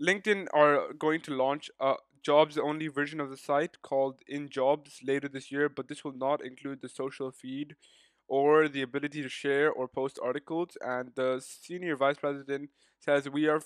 LinkedIn 0.08 0.46
are 0.52 0.92
going 1.06 1.20
to 1.28 1.36
launch 1.44 1.70
a 1.80 1.94
jobs 2.22 2.58
only 2.58 2.88
version 2.88 3.20
of 3.20 3.30
the 3.30 3.36
site 3.36 3.80
called 3.82 4.16
InJobs 4.36 4.92
later 5.10 5.28
this 5.28 5.50
year, 5.50 5.68
but 5.68 5.88
this 5.88 6.04
will 6.04 6.18
not 6.26 6.44
include 6.44 6.80
the 6.80 6.88
social 6.88 7.30
feed 7.30 7.74
or 8.26 8.68
the 8.68 8.82
ability 8.82 9.22
to 9.22 9.28
share 9.28 9.70
or 9.70 9.88
post 9.88 10.18
articles. 10.22 10.76
And 10.80 11.12
the 11.14 11.30
senior 11.40 11.96
vice 11.96 12.18
president 12.18 12.70
says 12.98 13.28
we 13.30 13.48
are 13.48 13.62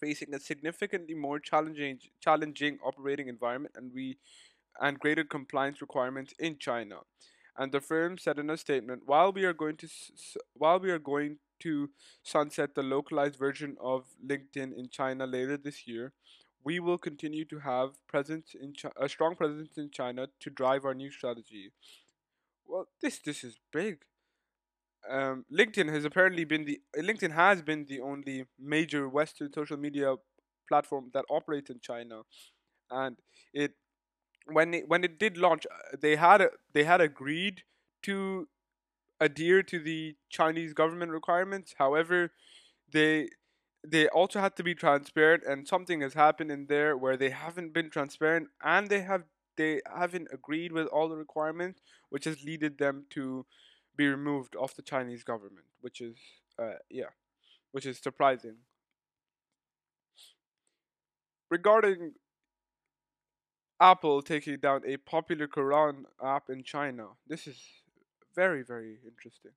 facing 0.00 0.34
a 0.34 0.40
significantly 0.40 1.14
more 1.14 1.38
challenging 1.38 1.98
challenging 2.20 2.78
operating 2.84 3.28
environment 3.28 3.74
and 3.78 3.92
we 3.94 4.18
and 4.80 5.00
greater 5.00 5.24
compliance 5.24 5.80
requirements 5.80 6.34
in 6.38 6.58
China. 6.58 6.96
And 7.58 7.72
the 7.72 7.80
firm 7.80 8.18
said 8.18 8.38
in 8.38 8.50
a 8.50 8.56
statement, 8.56 9.02
while 9.06 9.32
we 9.32 9.44
are 9.44 9.54
going 9.54 9.76
to 9.78 9.88
while 10.54 10.78
we 10.78 10.90
are 10.90 10.98
going 10.98 11.38
to 11.60 11.90
sunset 12.22 12.74
the 12.74 12.82
localized 12.82 13.36
version 13.38 13.76
of 13.80 14.04
LinkedIn 14.24 14.76
in 14.76 14.88
China 14.90 15.26
later 15.26 15.56
this 15.56 15.86
year, 15.86 16.12
we 16.62 16.80
will 16.80 16.98
continue 16.98 17.44
to 17.46 17.60
have 17.60 17.90
presence 18.08 18.54
in 18.60 18.74
a 19.00 19.08
strong 19.08 19.36
presence 19.36 19.78
in 19.78 19.90
China 19.90 20.28
to 20.40 20.50
drive 20.50 20.84
our 20.84 20.94
new 20.94 21.10
strategy. 21.10 21.72
Well, 22.66 22.88
this 23.00 23.18
this 23.18 23.44
is 23.44 23.58
big. 23.72 23.98
Um, 25.08 25.44
LinkedIn 25.52 25.88
has 25.88 26.04
apparently 26.04 26.44
been 26.44 26.64
the 26.64 26.80
LinkedIn 26.96 27.30
has 27.32 27.62
been 27.62 27.86
the 27.86 28.00
only 28.00 28.44
major 28.58 29.08
Western 29.08 29.52
social 29.52 29.76
media 29.76 30.16
platform 30.68 31.10
that 31.14 31.24
operates 31.30 31.70
in 31.70 31.78
China, 31.80 32.22
and 32.90 33.16
it 33.54 33.74
when 34.46 34.74
it 34.74 34.88
when 34.88 35.04
it 35.04 35.18
did 35.18 35.36
launch, 35.36 35.66
uh, 35.66 35.96
they 36.00 36.16
had 36.16 36.40
a, 36.40 36.50
they 36.72 36.84
had 36.84 37.00
agreed 37.00 37.62
to 38.02 38.48
adhere 39.20 39.62
to 39.62 39.78
the 39.78 40.16
Chinese 40.30 40.72
government 40.74 41.12
requirements. 41.12 41.74
However, 41.78 42.32
they 42.92 43.30
they 43.86 44.08
also 44.08 44.40
had 44.40 44.56
to 44.56 44.62
be 44.64 44.74
transparent, 44.74 45.44
and 45.44 45.66
something 45.68 46.00
has 46.00 46.14
happened 46.14 46.50
in 46.50 46.66
there 46.66 46.96
where 46.96 47.16
they 47.16 47.30
haven't 47.30 47.72
been 47.72 47.90
transparent, 47.90 48.48
and 48.62 48.88
they 48.88 49.02
have 49.02 49.24
they 49.56 49.80
haven't 49.94 50.28
agreed 50.32 50.72
with 50.72 50.86
all 50.88 51.08
the 51.08 51.16
requirements, 51.16 51.80
which 52.10 52.24
has 52.24 52.44
leaded 52.44 52.78
them 52.78 53.06
to 53.10 53.46
be 53.96 54.06
removed 54.06 54.54
off 54.56 54.74
the 54.76 54.82
Chinese 54.82 55.24
government, 55.24 55.66
which 55.80 56.00
is 56.00 56.16
uh 56.58 56.74
yeah, 56.90 57.12
which 57.72 57.86
is 57.86 57.98
surprising. 57.98 58.56
Regarding 61.50 62.14
Apple 63.80 64.22
taking 64.22 64.58
down 64.58 64.82
a 64.86 64.96
popular 64.96 65.46
Quran 65.46 66.04
app 66.22 66.48
in 66.48 66.62
China, 66.62 67.08
this 67.26 67.46
is 67.46 67.58
very 68.34 68.62
very 68.62 68.98
interesting. 69.06 69.52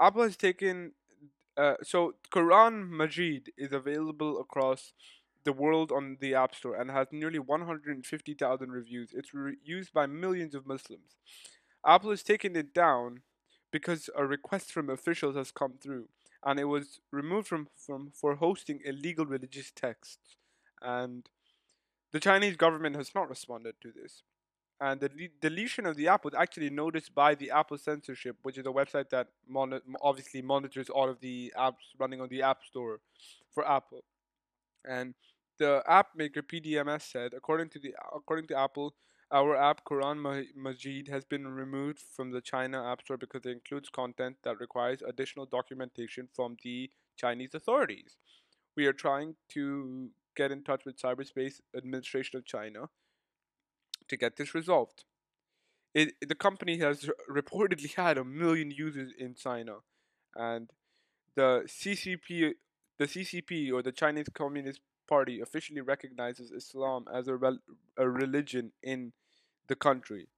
Apple 0.00 0.22
has 0.22 0.36
taken 0.36 0.92
uh, 1.56 1.74
so 1.82 2.14
Quran 2.30 2.88
Majid 2.88 3.52
is 3.56 3.72
available 3.72 4.40
across 4.40 4.92
the 5.44 5.52
world 5.52 5.90
on 5.90 6.18
the 6.20 6.34
App 6.34 6.54
Store 6.54 6.76
and 6.76 6.90
has 6.90 7.08
nearly 7.10 7.38
150,000 7.38 8.70
reviews. 8.70 9.10
It's 9.12 9.32
re- 9.34 9.56
used 9.64 9.92
by 9.92 10.06
millions 10.06 10.54
of 10.54 10.66
Muslims. 10.66 11.16
Apple 11.86 12.10
has 12.10 12.22
taken 12.22 12.54
it 12.54 12.74
down 12.74 13.22
because 13.70 14.10
a 14.16 14.26
request 14.26 14.72
from 14.72 14.90
officials 14.90 15.36
has 15.36 15.50
come 15.50 15.74
through, 15.80 16.08
and 16.44 16.60
it 16.60 16.64
was 16.64 17.00
removed 17.10 17.48
from, 17.48 17.68
from 17.76 18.12
for 18.14 18.36
hosting 18.36 18.80
illegal 18.84 19.26
religious 19.26 19.70
texts. 19.74 20.36
And 20.80 21.28
the 22.12 22.20
Chinese 22.20 22.56
government 22.56 22.96
has 22.96 23.14
not 23.14 23.28
responded 23.28 23.74
to 23.80 23.92
this 23.92 24.22
and 24.80 25.00
the 25.00 25.08
de- 25.08 25.30
deletion 25.40 25.86
of 25.86 25.96
the 25.96 26.08
app 26.08 26.24
was 26.24 26.34
actually 26.34 26.70
noticed 26.70 27.14
by 27.14 27.34
the 27.34 27.50
Apple 27.50 27.78
censorship, 27.78 28.36
which 28.42 28.58
is 28.58 28.66
a 28.66 28.70
website 28.70 29.10
that 29.10 29.28
mon- 29.48 29.80
obviously 30.00 30.40
monitors 30.40 30.88
all 30.88 31.08
of 31.08 31.20
the 31.20 31.52
apps 31.58 31.94
running 31.98 32.20
on 32.20 32.28
the 32.28 32.42
App 32.42 32.64
Store 32.64 33.00
for 33.52 33.68
Apple. 33.68 34.04
And 34.84 35.14
the 35.58 35.82
app 35.86 36.08
maker 36.14 36.42
PDMS 36.42 37.02
said, 37.02 37.34
according 37.34 37.70
to 37.70 37.80
the 37.80 37.94
according 38.14 38.46
to 38.48 38.58
Apple, 38.58 38.94
our 39.32 39.56
app 39.56 39.84
Quran 39.84 40.18
Ma- 40.18 40.42
Majid 40.54 41.08
has 41.08 41.24
been 41.24 41.46
removed 41.48 41.98
from 42.14 42.30
the 42.30 42.40
China 42.40 42.90
App 42.90 43.02
Store 43.02 43.16
because 43.16 43.44
it 43.44 43.50
includes 43.50 43.88
content 43.90 44.36
that 44.44 44.60
requires 44.60 45.02
additional 45.02 45.46
documentation 45.46 46.28
from 46.34 46.56
the 46.62 46.90
Chinese 47.16 47.54
authorities. 47.54 48.16
We 48.76 48.86
are 48.86 48.92
trying 48.92 49.34
to 49.48 50.10
get 50.38 50.52
in 50.52 50.62
touch 50.62 50.84
with 50.86 51.02
Cyberspace 51.02 51.60
Administration 51.76 52.38
of 52.38 52.46
China 52.46 52.88
to 54.08 54.16
get 54.16 54.36
this 54.36 54.54
resolved. 54.54 55.04
It, 55.94 56.14
the 56.26 56.34
company 56.46 56.78
has 56.78 57.10
reportedly 57.28 57.92
had 57.94 58.18
a 58.18 58.24
million 58.24 58.70
users 58.70 59.12
in 59.18 59.34
China, 59.34 59.76
and 60.36 60.70
the 61.34 61.50
CCP, 61.66 62.52
the 62.98 63.06
CCP 63.06 63.72
or 63.72 63.82
the 63.82 63.92
Chinese 63.92 64.28
Communist 64.32 64.80
Party 65.08 65.40
officially 65.40 65.80
recognizes 65.80 66.52
Islam 66.52 67.06
as 67.12 67.28
a, 67.28 67.34
rel- 67.34 67.64
a 67.96 68.08
religion 68.08 68.72
in 68.82 69.12
the 69.68 69.74
country. 69.74 70.28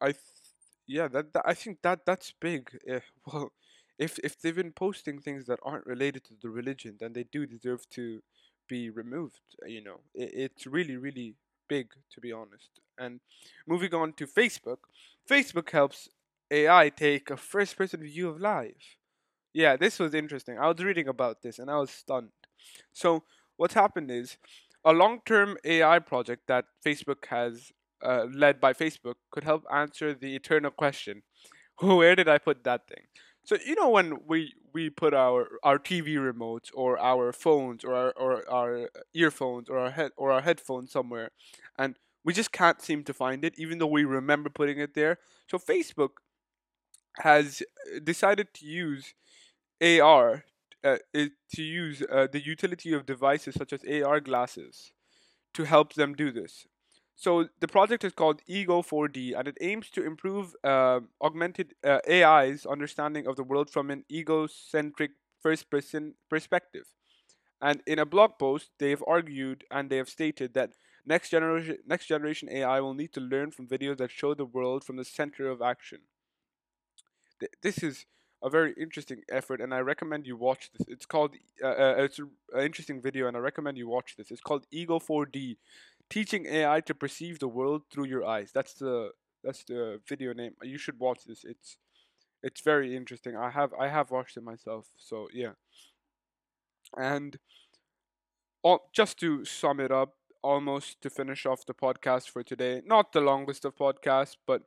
I, 0.00 0.06
th- 0.06 0.22
yeah, 0.86 1.08
that, 1.08 1.32
that 1.32 1.42
I 1.46 1.54
think 1.54 1.78
that 1.82 2.04
that's 2.04 2.32
big. 2.40 2.70
Eh, 2.86 3.00
well, 3.26 3.52
if 3.98 4.18
if 4.20 4.40
they've 4.40 4.54
been 4.56 4.72
posting 4.72 5.20
things 5.20 5.46
that 5.46 5.60
aren't 5.62 5.86
related 5.86 6.24
to 6.24 6.34
the 6.40 6.50
religion, 6.50 6.96
then 7.00 7.12
they 7.12 7.24
do 7.24 7.46
deserve 7.46 7.88
to 7.90 8.22
be 8.68 8.90
removed. 8.90 9.40
uh, 9.62 9.66
You 9.66 9.82
know, 9.82 10.00
it, 10.14 10.30
it's 10.34 10.66
really 10.66 10.96
really 10.96 11.34
big 11.68 11.88
to 12.12 12.20
be 12.20 12.32
honest. 12.32 12.70
And 12.98 13.20
moving 13.66 13.94
on 13.94 14.12
to 14.14 14.26
Facebook, 14.26 14.78
Facebook 15.30 15.70
helps 15.70 16.08
AI 16.50 16.88
take 16.90 17.30
a 17.30 17.36
first 17.36 17.76
person 17.76 18.00
view 18.02 18.28
of 18.28 18.40
life. 18.40 18.96
Yeah, 19.52 19.76
this 19.76 19.98
was 19.98 20.14
interesting. 20.14 20.58
I 20.58 20.68
was 20.68 20.82
reading 20.84 21.08
about 21.08 21.42
this 21.42 21.58
and 21.58 21.70
I 21.70 21.78
was 21.78 21.90
stunned. 21.90 22.30
So 22.92 23.24
what's 23.56 23.74
happened 23.74 24.10
is 24.10 24.36
a 24.84 24.92
long-term 24.92 25.56
AI 25.64 25.98
project 25.98 26.46
that 26.48 26.66
Facebook 26.84 27.26
has 27.28 27.72
uh, 28.04 28.26
led 28.32 28.60
by 28.60 28.72
Facebook 28.72 29.14
could 29.30 29.44
help 29.44 29.64
answer 29.72 30.14
the 30.14 30.36
eternal 30.36 30.70
question: 30.70 31.22
Where 31.80 32.14
did 32.16 32.28
I 32.28 32.38
put 32.38 32.64
that 32.64 32.88
thing? 32.88 33.04
So 33.48 33.56
you 33.64 33.74
know 33.76 33.88
when 33.88 34.26
we 34.26 34.52
we 34.74 34.90
put 34.90 35.14
our 35.14 35.48
our 35.62 35.78
TV 35.78 36.16
remotes 36.16 36.68
or 36.74 36.98
our 36.98 37.32
phones 37.32 37.82
or 37.82 37.94
our 37.94 38.10
or 38.10 38.50
our 38.50 38.90
earphones 39.14 39.70
or 39.70 39.78
our 39.78 39.90
head 39.90 40.10
or 40.18 40.30
our 40.32 40.42
headphones 40.42 40.92
somewhere, 40.92 41.30
and 41.78 41.96
we 42.22 42.34
just 42.34 42.52
can't 42.52 42.82
seem 42.82 43.04
to 43.04 43.14
find 43.14 43.46
it, 43.46 43.54
even 43.56 43.78
though 43.78 43.86
we 43.86 44.04
remember 44.04 44.50
putting 44.50 44.78
it 44.78 44.92
there. 44.92 45.16
So 45.50 45.56
Facebook 45.56 46.20
has 47.20 47.62
uh, 47.62 48.00
decided 48.04 48.52
to 48.52 48.66
use 48.66 49.14
AR 49.80 50.44
uh, 50.84 50.98
to 51.14 51.62
use 51.62 52.02
uh, 52.02 52.26
the 52.30 52.44
utility 52.44 52.92
of 52.92 53.06
devices 53.06 53.54
such 53.54 53.72
as 53.72 53.82
AR 53.82 54.20
glasses 54.20 54.92
to 55.54 55.64
help 55.64 55.94
them 55.94 56.12
do 56.14 56.30
this. 56.30 56.66
So 57.18 57.48
the 57.58 57.66
project 57.66 58.04
is 58.04 58.12
called 58.12 58.42
Ego 58.46 58.80
4D, 58.80 59.36
and 59.36 59.48
it 59.48 59.58
aims 59.60 59.90
to 59.90 60.06
improve 60.06 60.54
uh, 60.62 61.00
augmented 61.20 61.74
uh, 61.82 61.98
AI's 62.08 62.64
understanding 62.64 63.26
of 63.26 63.34
the 63.34 63.42
world 63.42 63.70
from 63.70 63.90
an 63.90 64.04
egocentric 64.08 65.10
first-person 65.42 66.14
perspective. 66.30 66.84
And 67.60 67.82
in 67.88 67.98
a 67.98 68.06
blog 68.06 68.38
post, 68.38 68.70
they 68.78 68.90
have 68.90 69.02
argued 69.04 69.64
and 69.68 69.90
they 69.90 69.96
have 69.96 70.08
stated 70.08 70.54
that 70.54 70.74
next 71.04 71.30
generation 71.30 71.78
next 71.84 72.06
generation 72.06 72.48
AI 72.52 72.78
will 72.78 72.94
need 72.94 73.12
to 73.14 73.20
learn 73.20 73.50
from 73.50 73.66
videos 73.66 73.96
that 73.96 74.12
show 74.12 74.32
the 74.34 74.44
world 74.44 74.84
from 74.84 74.96
the 74.96 75.04
center 75.04 75.48
of 75.48 75.60
action. 75.60 76.02
Th- 77.40 77.50
this 77.62 77.82
is 77.82 78.06
a 78.42 78.48
very 78.48 78.74
interesting 78.80 79.22
effort, 79.28 79.60
and 79.60 79.74
I 79.74 79.80
recommend 79.80 80.24
you 80.24 80.36
watch 80.36 80.70
this. 80.72 80.86
It's 80.86 81.06
called 81.06 81.34
uh, 81.62 81.66
uh, 81.66 81.94
it's 81.98 82.20
an 82.20 82.30
interesting 82.60 83.02
video, 83.02 83.26
and 83.26 83.36
I 83.36 83.40
recommend 83.40 83.76
you 83.76 83.88
watch 83.88 84.14
this. 84.16 84.30
It's 84.30 84.40
called 84.40 84.66
Ego 84.70 85.00
4D, 85.00 85.56
teaching 86.10 86.46
AI 86.46 86.80
to 86.82 86.94
perceive 86.94 87.38
the 87.38 87.48
world 87.48 87.82
through 87.90 88.06
your 88.06 88.24
eyes. 88.26 88.50
That's 88.52 88.74
the 88.74 89.10
that's 89.44 89.64
the 89.64 90.00
video 90.08 90.32
name. 90.32 90.54
You 90.62 90.78
should 90.78 90.98
watch 90.98 91.24
this. 91.26 91.44
It's 91.44 91.76
it's 92.42 92.60
very 92.62 92.96
interesting. 92.96 93.36
I 93.36 93.50
have 93.50 93.72
I 93.78 93.88
have 93.88 94.10
watched 94.10 94.36
it 94.36 94.42
myself. 94.42 94.86
So 94.96 95.28
yeah. 95.32 95.52
And 96.96 97.38
all, 98.62 98.88
just 98.92 99.18
to 99.20 99.44
sum 99.44 99.80
it 99.80 99.90
up, 99.90 100.14
almost 100.42 101.00
to 101.02 101.10
finish 101.10 101.46
off 101.46 101.66
the 101.66 101.74
podcast 101.74 102.30
for 102.30 102.42
today. 102.42 102.82
Not 102.84 103.12
the 103.12 103.20
longest 103.20 103.64
of 103.64 103.76
podcasts, 103.76 104.36
but 104.46 104.62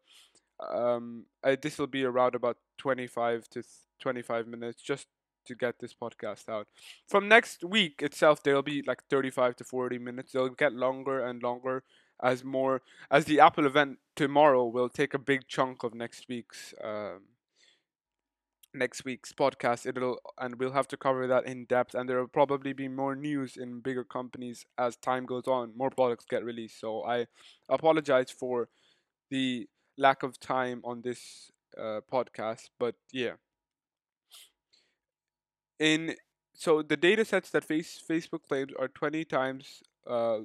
um, 0.73 1.25
this 1.62 1.77
will 1.77 1.88
be 1.88 2.04
around 2.04 2.36
about 2.36 2.58
twenty 2.77 3.08
five 3.08 3.47
to 3.49 3.63
twenty 3.99 4.21
five 4.21 4.47
minutes, 4.47 4.82
just 4.82 5.08
to 5.45 5.56
get 5.56 5.80
this 5.80 5.93
podcast 5.93 6.49
out. 6.49 6.67
From 7.08 7.27
next 7.27 7.63
week 7.63 8.01
itself, 8.01 8.43
there'll 8.43 8.62
be 8.62 8.84
like 8.86 9.04
35 9.10 9.56
to 9.58 9.63
40 9.63 9.97
minutes. 9.99 10.32
They'll 10.32 10.49
get 10.49 10.73
longer 10.73 11.23
and 11.25 11.41
longer 11.41 11.84
as 12.21 12.43
more 12.43 12.82
as 13.10 13.25
the 13.25 13.39
Apple 13.39 13.65
event 13.65 13.97
tomorrow 14.15 14.65
will 14.65 14.89
take 14.89 15.13
a 15.13 15.19
big 15.19 15.47
chunk 15.47 15.84
of 15.84 15.93
next 15.93 16.27
week's 16.30 16.73
um, 16.84 17.21
next 18.73 19.04
week's 19.04 19.34
podcast. 19.34 19.86
It'll 19.86 20.19
and 20.38 20.56
we'll 20.56 20.71
have 20.73 20.88
to 20.89 20.97
cover 20.97 21.27
that 21.27 21.45
in 21.45 21.65
depth. 21.65 21.95
And 21.95 22.08
there 22.08 22.19
will 22.19 22.27
probably 22.27 22.73
be 22.73 22.88
more 22.88 23.15
news 23.15 23.58
in 23.58 23.80
bigger 23.80 24.04
companies 24.04 24.65
as 24.77 24.95
time 24.95 25.25
goes 25.25 25.47
on. 25.47 25.73
More 25.75 25.89
products 25.89 26.25
get 26.30 26.45
released. 26.45 26.80
So 26.80 27.04
I 27.04 27.27
apologize 27.69 28.32
for 28.32 28.69
the 29.30 29.67
lack 29.97 30.23
of 30.23 30.39
time 30.39 30.82
on 30.84 31.01
this 31.01 31.51
uh, 31.77 32.01
podcast, 32.12 32.69
but 32.80 32.95
yeah 33.12 33.34
in 35.82 36.15
so 36.54 36.84
the 36.84 36.96
data 36.98 37.26
sets 37.26 37.50
that 37.52 37.65
face, 37.65 38.02
Facebook 38.08 38.44
claims 38.48 38.72
are 38.80 38.88
20 38.88 39.26
times 39.26 39.82
uh, 40.08 40.39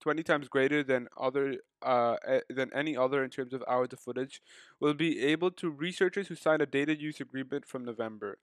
20 0.00 0.22
times 0.22 0.48
greater 0.48 0.82
than 0.82 1.08
other 1.20 1.56
uh, 1.82 2.16
than 2.48 2.70
any 2.74 2.96
other 2.96 3.24
in 3.24 3.30
terms 3.30 3.52
of 3.52 3.62
hours 3.68 3.88
of 3.92 4.00
footage 4.00 4.40
will 4.80 4.94
be 4.94 5.20
able 5.20 5.50
to 5.50 5.70
researchers 5.70 6.28
who 6.28 6.36
sign 6.36 6.60
a 6.60 6.66
data 6.66 6.98
use 6.98 7.20
agreement 7.20 7.66
from 7.66 7.84
November. 7.84 8.38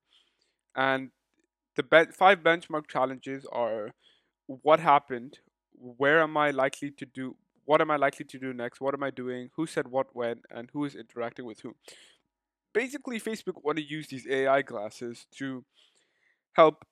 And 0.75 1.12
the 1.75 1.84
be- 1.84 2.12
five 2.13 2.39
benchmark 2.41 2.88
challenges 2.89 3.45
are 3.51 3.91
what 4.47 4.79
happened, 4.82 5.39
where 5.73 6.21
am 6.21 6.38
I 6.38 6.51
likely 6.51 6.91
to 6.91 7.05
do 7.05 7.36
what 7.65 7.82
am 7.82 7.91
I 7.91 7.97
likely 7.97 8.25
to 8.25 8.39
do 8.39 8.51
next, 8.51 8.82
what 8.82 8.95
am 8.95 9.03
I 9.03 9.12
doing, 9.12 9.51
who 9.55 9.67
said 9.67 9.88
what 9.89 10.08
when, 10.15 10.41
and 10.49 10.69
who 10.73 10.86
is 10.86 10.95
interacting 10.95 11.45
with 11.45 11.62
whom. 11.62 11.75
Basically, 12.73 13.19
Facebook 13.19 13.63
want 13.63 13.77
to 13.77 13.84
use 13.84 14.08
these 14.08 14.27
AI 14.27 14.62
glasses 14.63 15.27
to 15.38 15.63
help 16.53 16.85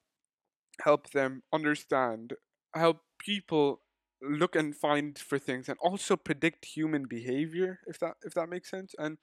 help 0.81 1.09
them 1.11 1.43
understand 1.53 2.33
help 2.75 2.99
people 3.19 3.81
look 4.21 4.55
and 4.55 4.75
find 4.75 5.17
for 5.17 5.37
things 5.39 5.69
and 5.69 5.77
also 5.81 6.15
predict 6.15 6.65
human 6.65 7.05
behavior 7.05 7.79
if 7.87 7.99
that 7.99 8.13
if 8.23 8.33
that 8.33 8.49
makes 8.49 8.69
sense 8.69 8.93
and 8.97 9.17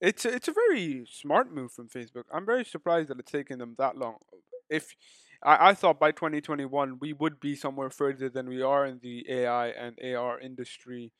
it's 0.00 0.24
a, 0.24 0.34
it's 0.34 0.48
a 0.48 0.52
very 0.52 1.06
smart 1.10 1.52
move 1.54 1.72
from 1.72 1.88
Facebook. 1.88 2.24
I'm 2.32 2.46
very 2.46 2.64
surprised 2.64 3.08
that 3.08 3.18
it's 3.20 3.32
taken 3.32 3.58
them 3.58 3.76
that 3.78 3.96
long. 3.96 4.16
If 4.70 4.94
I, 5.42 5.70
I 5.70 5.74
thought 5.74 6.00
by 6.00 6.12
2021 6.12 6.98
we 7.00 7.12
would 7.12 7.40
be 7.40 7.56
somewhere 7.56 7.90
further 7.90 8.28
than 8.28 8.48
we 8.48 8.62
are 8.62 8.86
in 8.86 9.00
the 9.02 9.24
AI 9.28 9.68
and 9.68 9.98
AR 10.04 10.40
industry, 10.40 11.12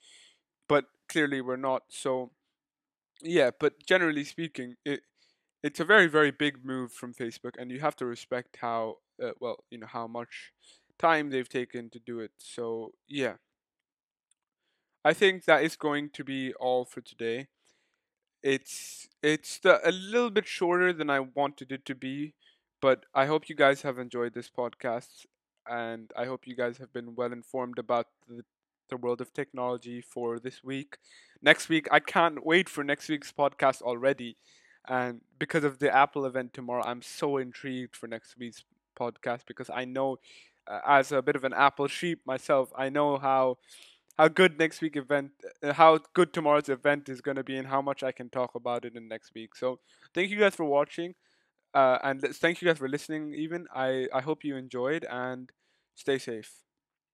but 0.68 0.86
clearly 1.08 1.40
we're 1.40 1.56
not. 1.56 1.84
So 1.88 2.30
yeah, 3.22 3.50
but 3.58 3.74
generally 3.86 4.24
speaking, 4.24 4.74
it 4.84 5.00
it's 5.64 5.80
a 5.80 5.84
very 5.84 6.06
very 6.06 6.30
big 6.30 6.62
move 6.62 6.92
from 6.92 7.14
Facebook, 7.14 7.54
and 7.58 7.70
you 7.70 7.80
have 7.80 7.96
to 7.96 8.04
respect 8.04 8.58
how 8.60 8.98
uh, 9.20 9.30
well 9.40 9.64
you 9.70 9.78
know 9.78 9.86
how 9.86 10.06
much 10.06 10.52
time 10.98 11.30
they've 11.30 11.48
taken 11.48 11.88
to 11.90 11.98
do 11.98 12.20
it. 12.20 12.32
So 12.36 12.92
yeah, 13.08 13.36
I 15.04 15.14
think 15.14 15.46
that 15.46 15.64
is 15.64 15.74
going 15.74 16.10
to 16.10 16.22
be 16.22 16.52
all 16.60 16.84
for 16.84 17.00
today. 17.00 17.48
It's 18.42 19.08
it's 19.22 19.58
the, 19.58 19.80
a 19.88 19.90
little 19.90 20.30
bit 20.30 20.46
shorter 20.46 20.92
than 20.92 21.08
I 21.08 21.20
wanted 21.20 21.72
it 21.72 21.86
to 21.86 21.94
be, 21.94 22.34
but 22.82 23.06
I 23.14 23.24
hope 23.24 23.48
you 23.48 23.56
guys 23.56 23.80
have 23.82 23.98
enjoyed 23.98 24.34
this 24.34 24.50
podcast, 24.50 25.24
and 25.66 26.12
I 26.14 26.26
hope 26.26 26.46
you 26.46 26.54
guys 26.54 26.76
have 26.76 26.92
been 26.92 27.14
well 27.14 27.32
informed 27.32 27.78
about 27.78 28.08
the 28.28 28.44
the 28.90 28.98
world 28.98 29.22
of 29.22 29.32
technology 29.32 30.02
for 30.02 30.38
this 30.38 30.62
week. 30.62 30.98
Next 31.40 31.70
week, 31.70 31.88
I 31.90 32.00
can't 32.00 32.44
wait 32.44 32.68
for 32.68 32.84
next 32.84 33.08
week's 33.08 33.32
podcast 33.32 33.80
already 33.80 34.36
and 34.88 35.20
because 35.38 35.64
of 35.64 35.78
the 35.78 35.94
Apple 35.94 36.26
event 36.26 36.52
tomorrow, 36.54 36.82
I'm 36.84 37.02
so 37.02 37.38
intrigued 37.38 37.96
for 37.96 38.06
next 38.06 38.36
week's 38.38 38.64
podcast 38.98 39.42
because 39.46 39.70
I 39.70 39.84
know, 39.84 40.18
uh, 40.66 40.80
as 40.86 41.12
a 41.12 41.22
bit 41.22 41.36
of 41.36 41.44
an 41.44 41.52
Apple 41.54 41.88
sheep 41.88 42.20
myself, 42.26 42.72
I 42.76 42.88
know 42.90 43.18
how 43.18 43.58
how 44.18 44.28
good 44.28 44.58
next 44.58 44.80
week 44.80 44.96
event, 44.96 45.32
uh, 45.62 45.72
how 45.74 45.98
good 46.14 46.32
tomorrow's 46.32 46.68
event 46.68 47.08
is 47.08 47.20
going 47.20 47.36
to 47.36 47.44
be, 47.44 47.56
and 47.56 47.68
how 47.68 47.82
much 47.82 48.02
I 48.02 48.12
can 48.12 48.30
talk 48.30 48.54
about 48.54 48.84
it 48.84 48.96
in 48.96 49.08
next 49.08 49.34
week. 49.34 49.56
So 49.56 49.80
thank 50.14 50.30
you 50.30 50.38
guys 50.38 50.54
for 50.54 50.64
watching, 50.64 51.14
uh, 51.74 51.98
and 52.04 52.20
thank 52.22 52.62
you 52.62 52.68
guys 52.68 52.78
for 52.78 52.88
listening. 52.88 53.34
Even 53.34 53.66
I 53.74 54.08
I 54.14 54.22
hope 54.22 54.44
you 54.44 54.56
enjoyed 54.56 55.06
and 55.10 55.50
stay 55.96 56.18
safe. 56.18 56.63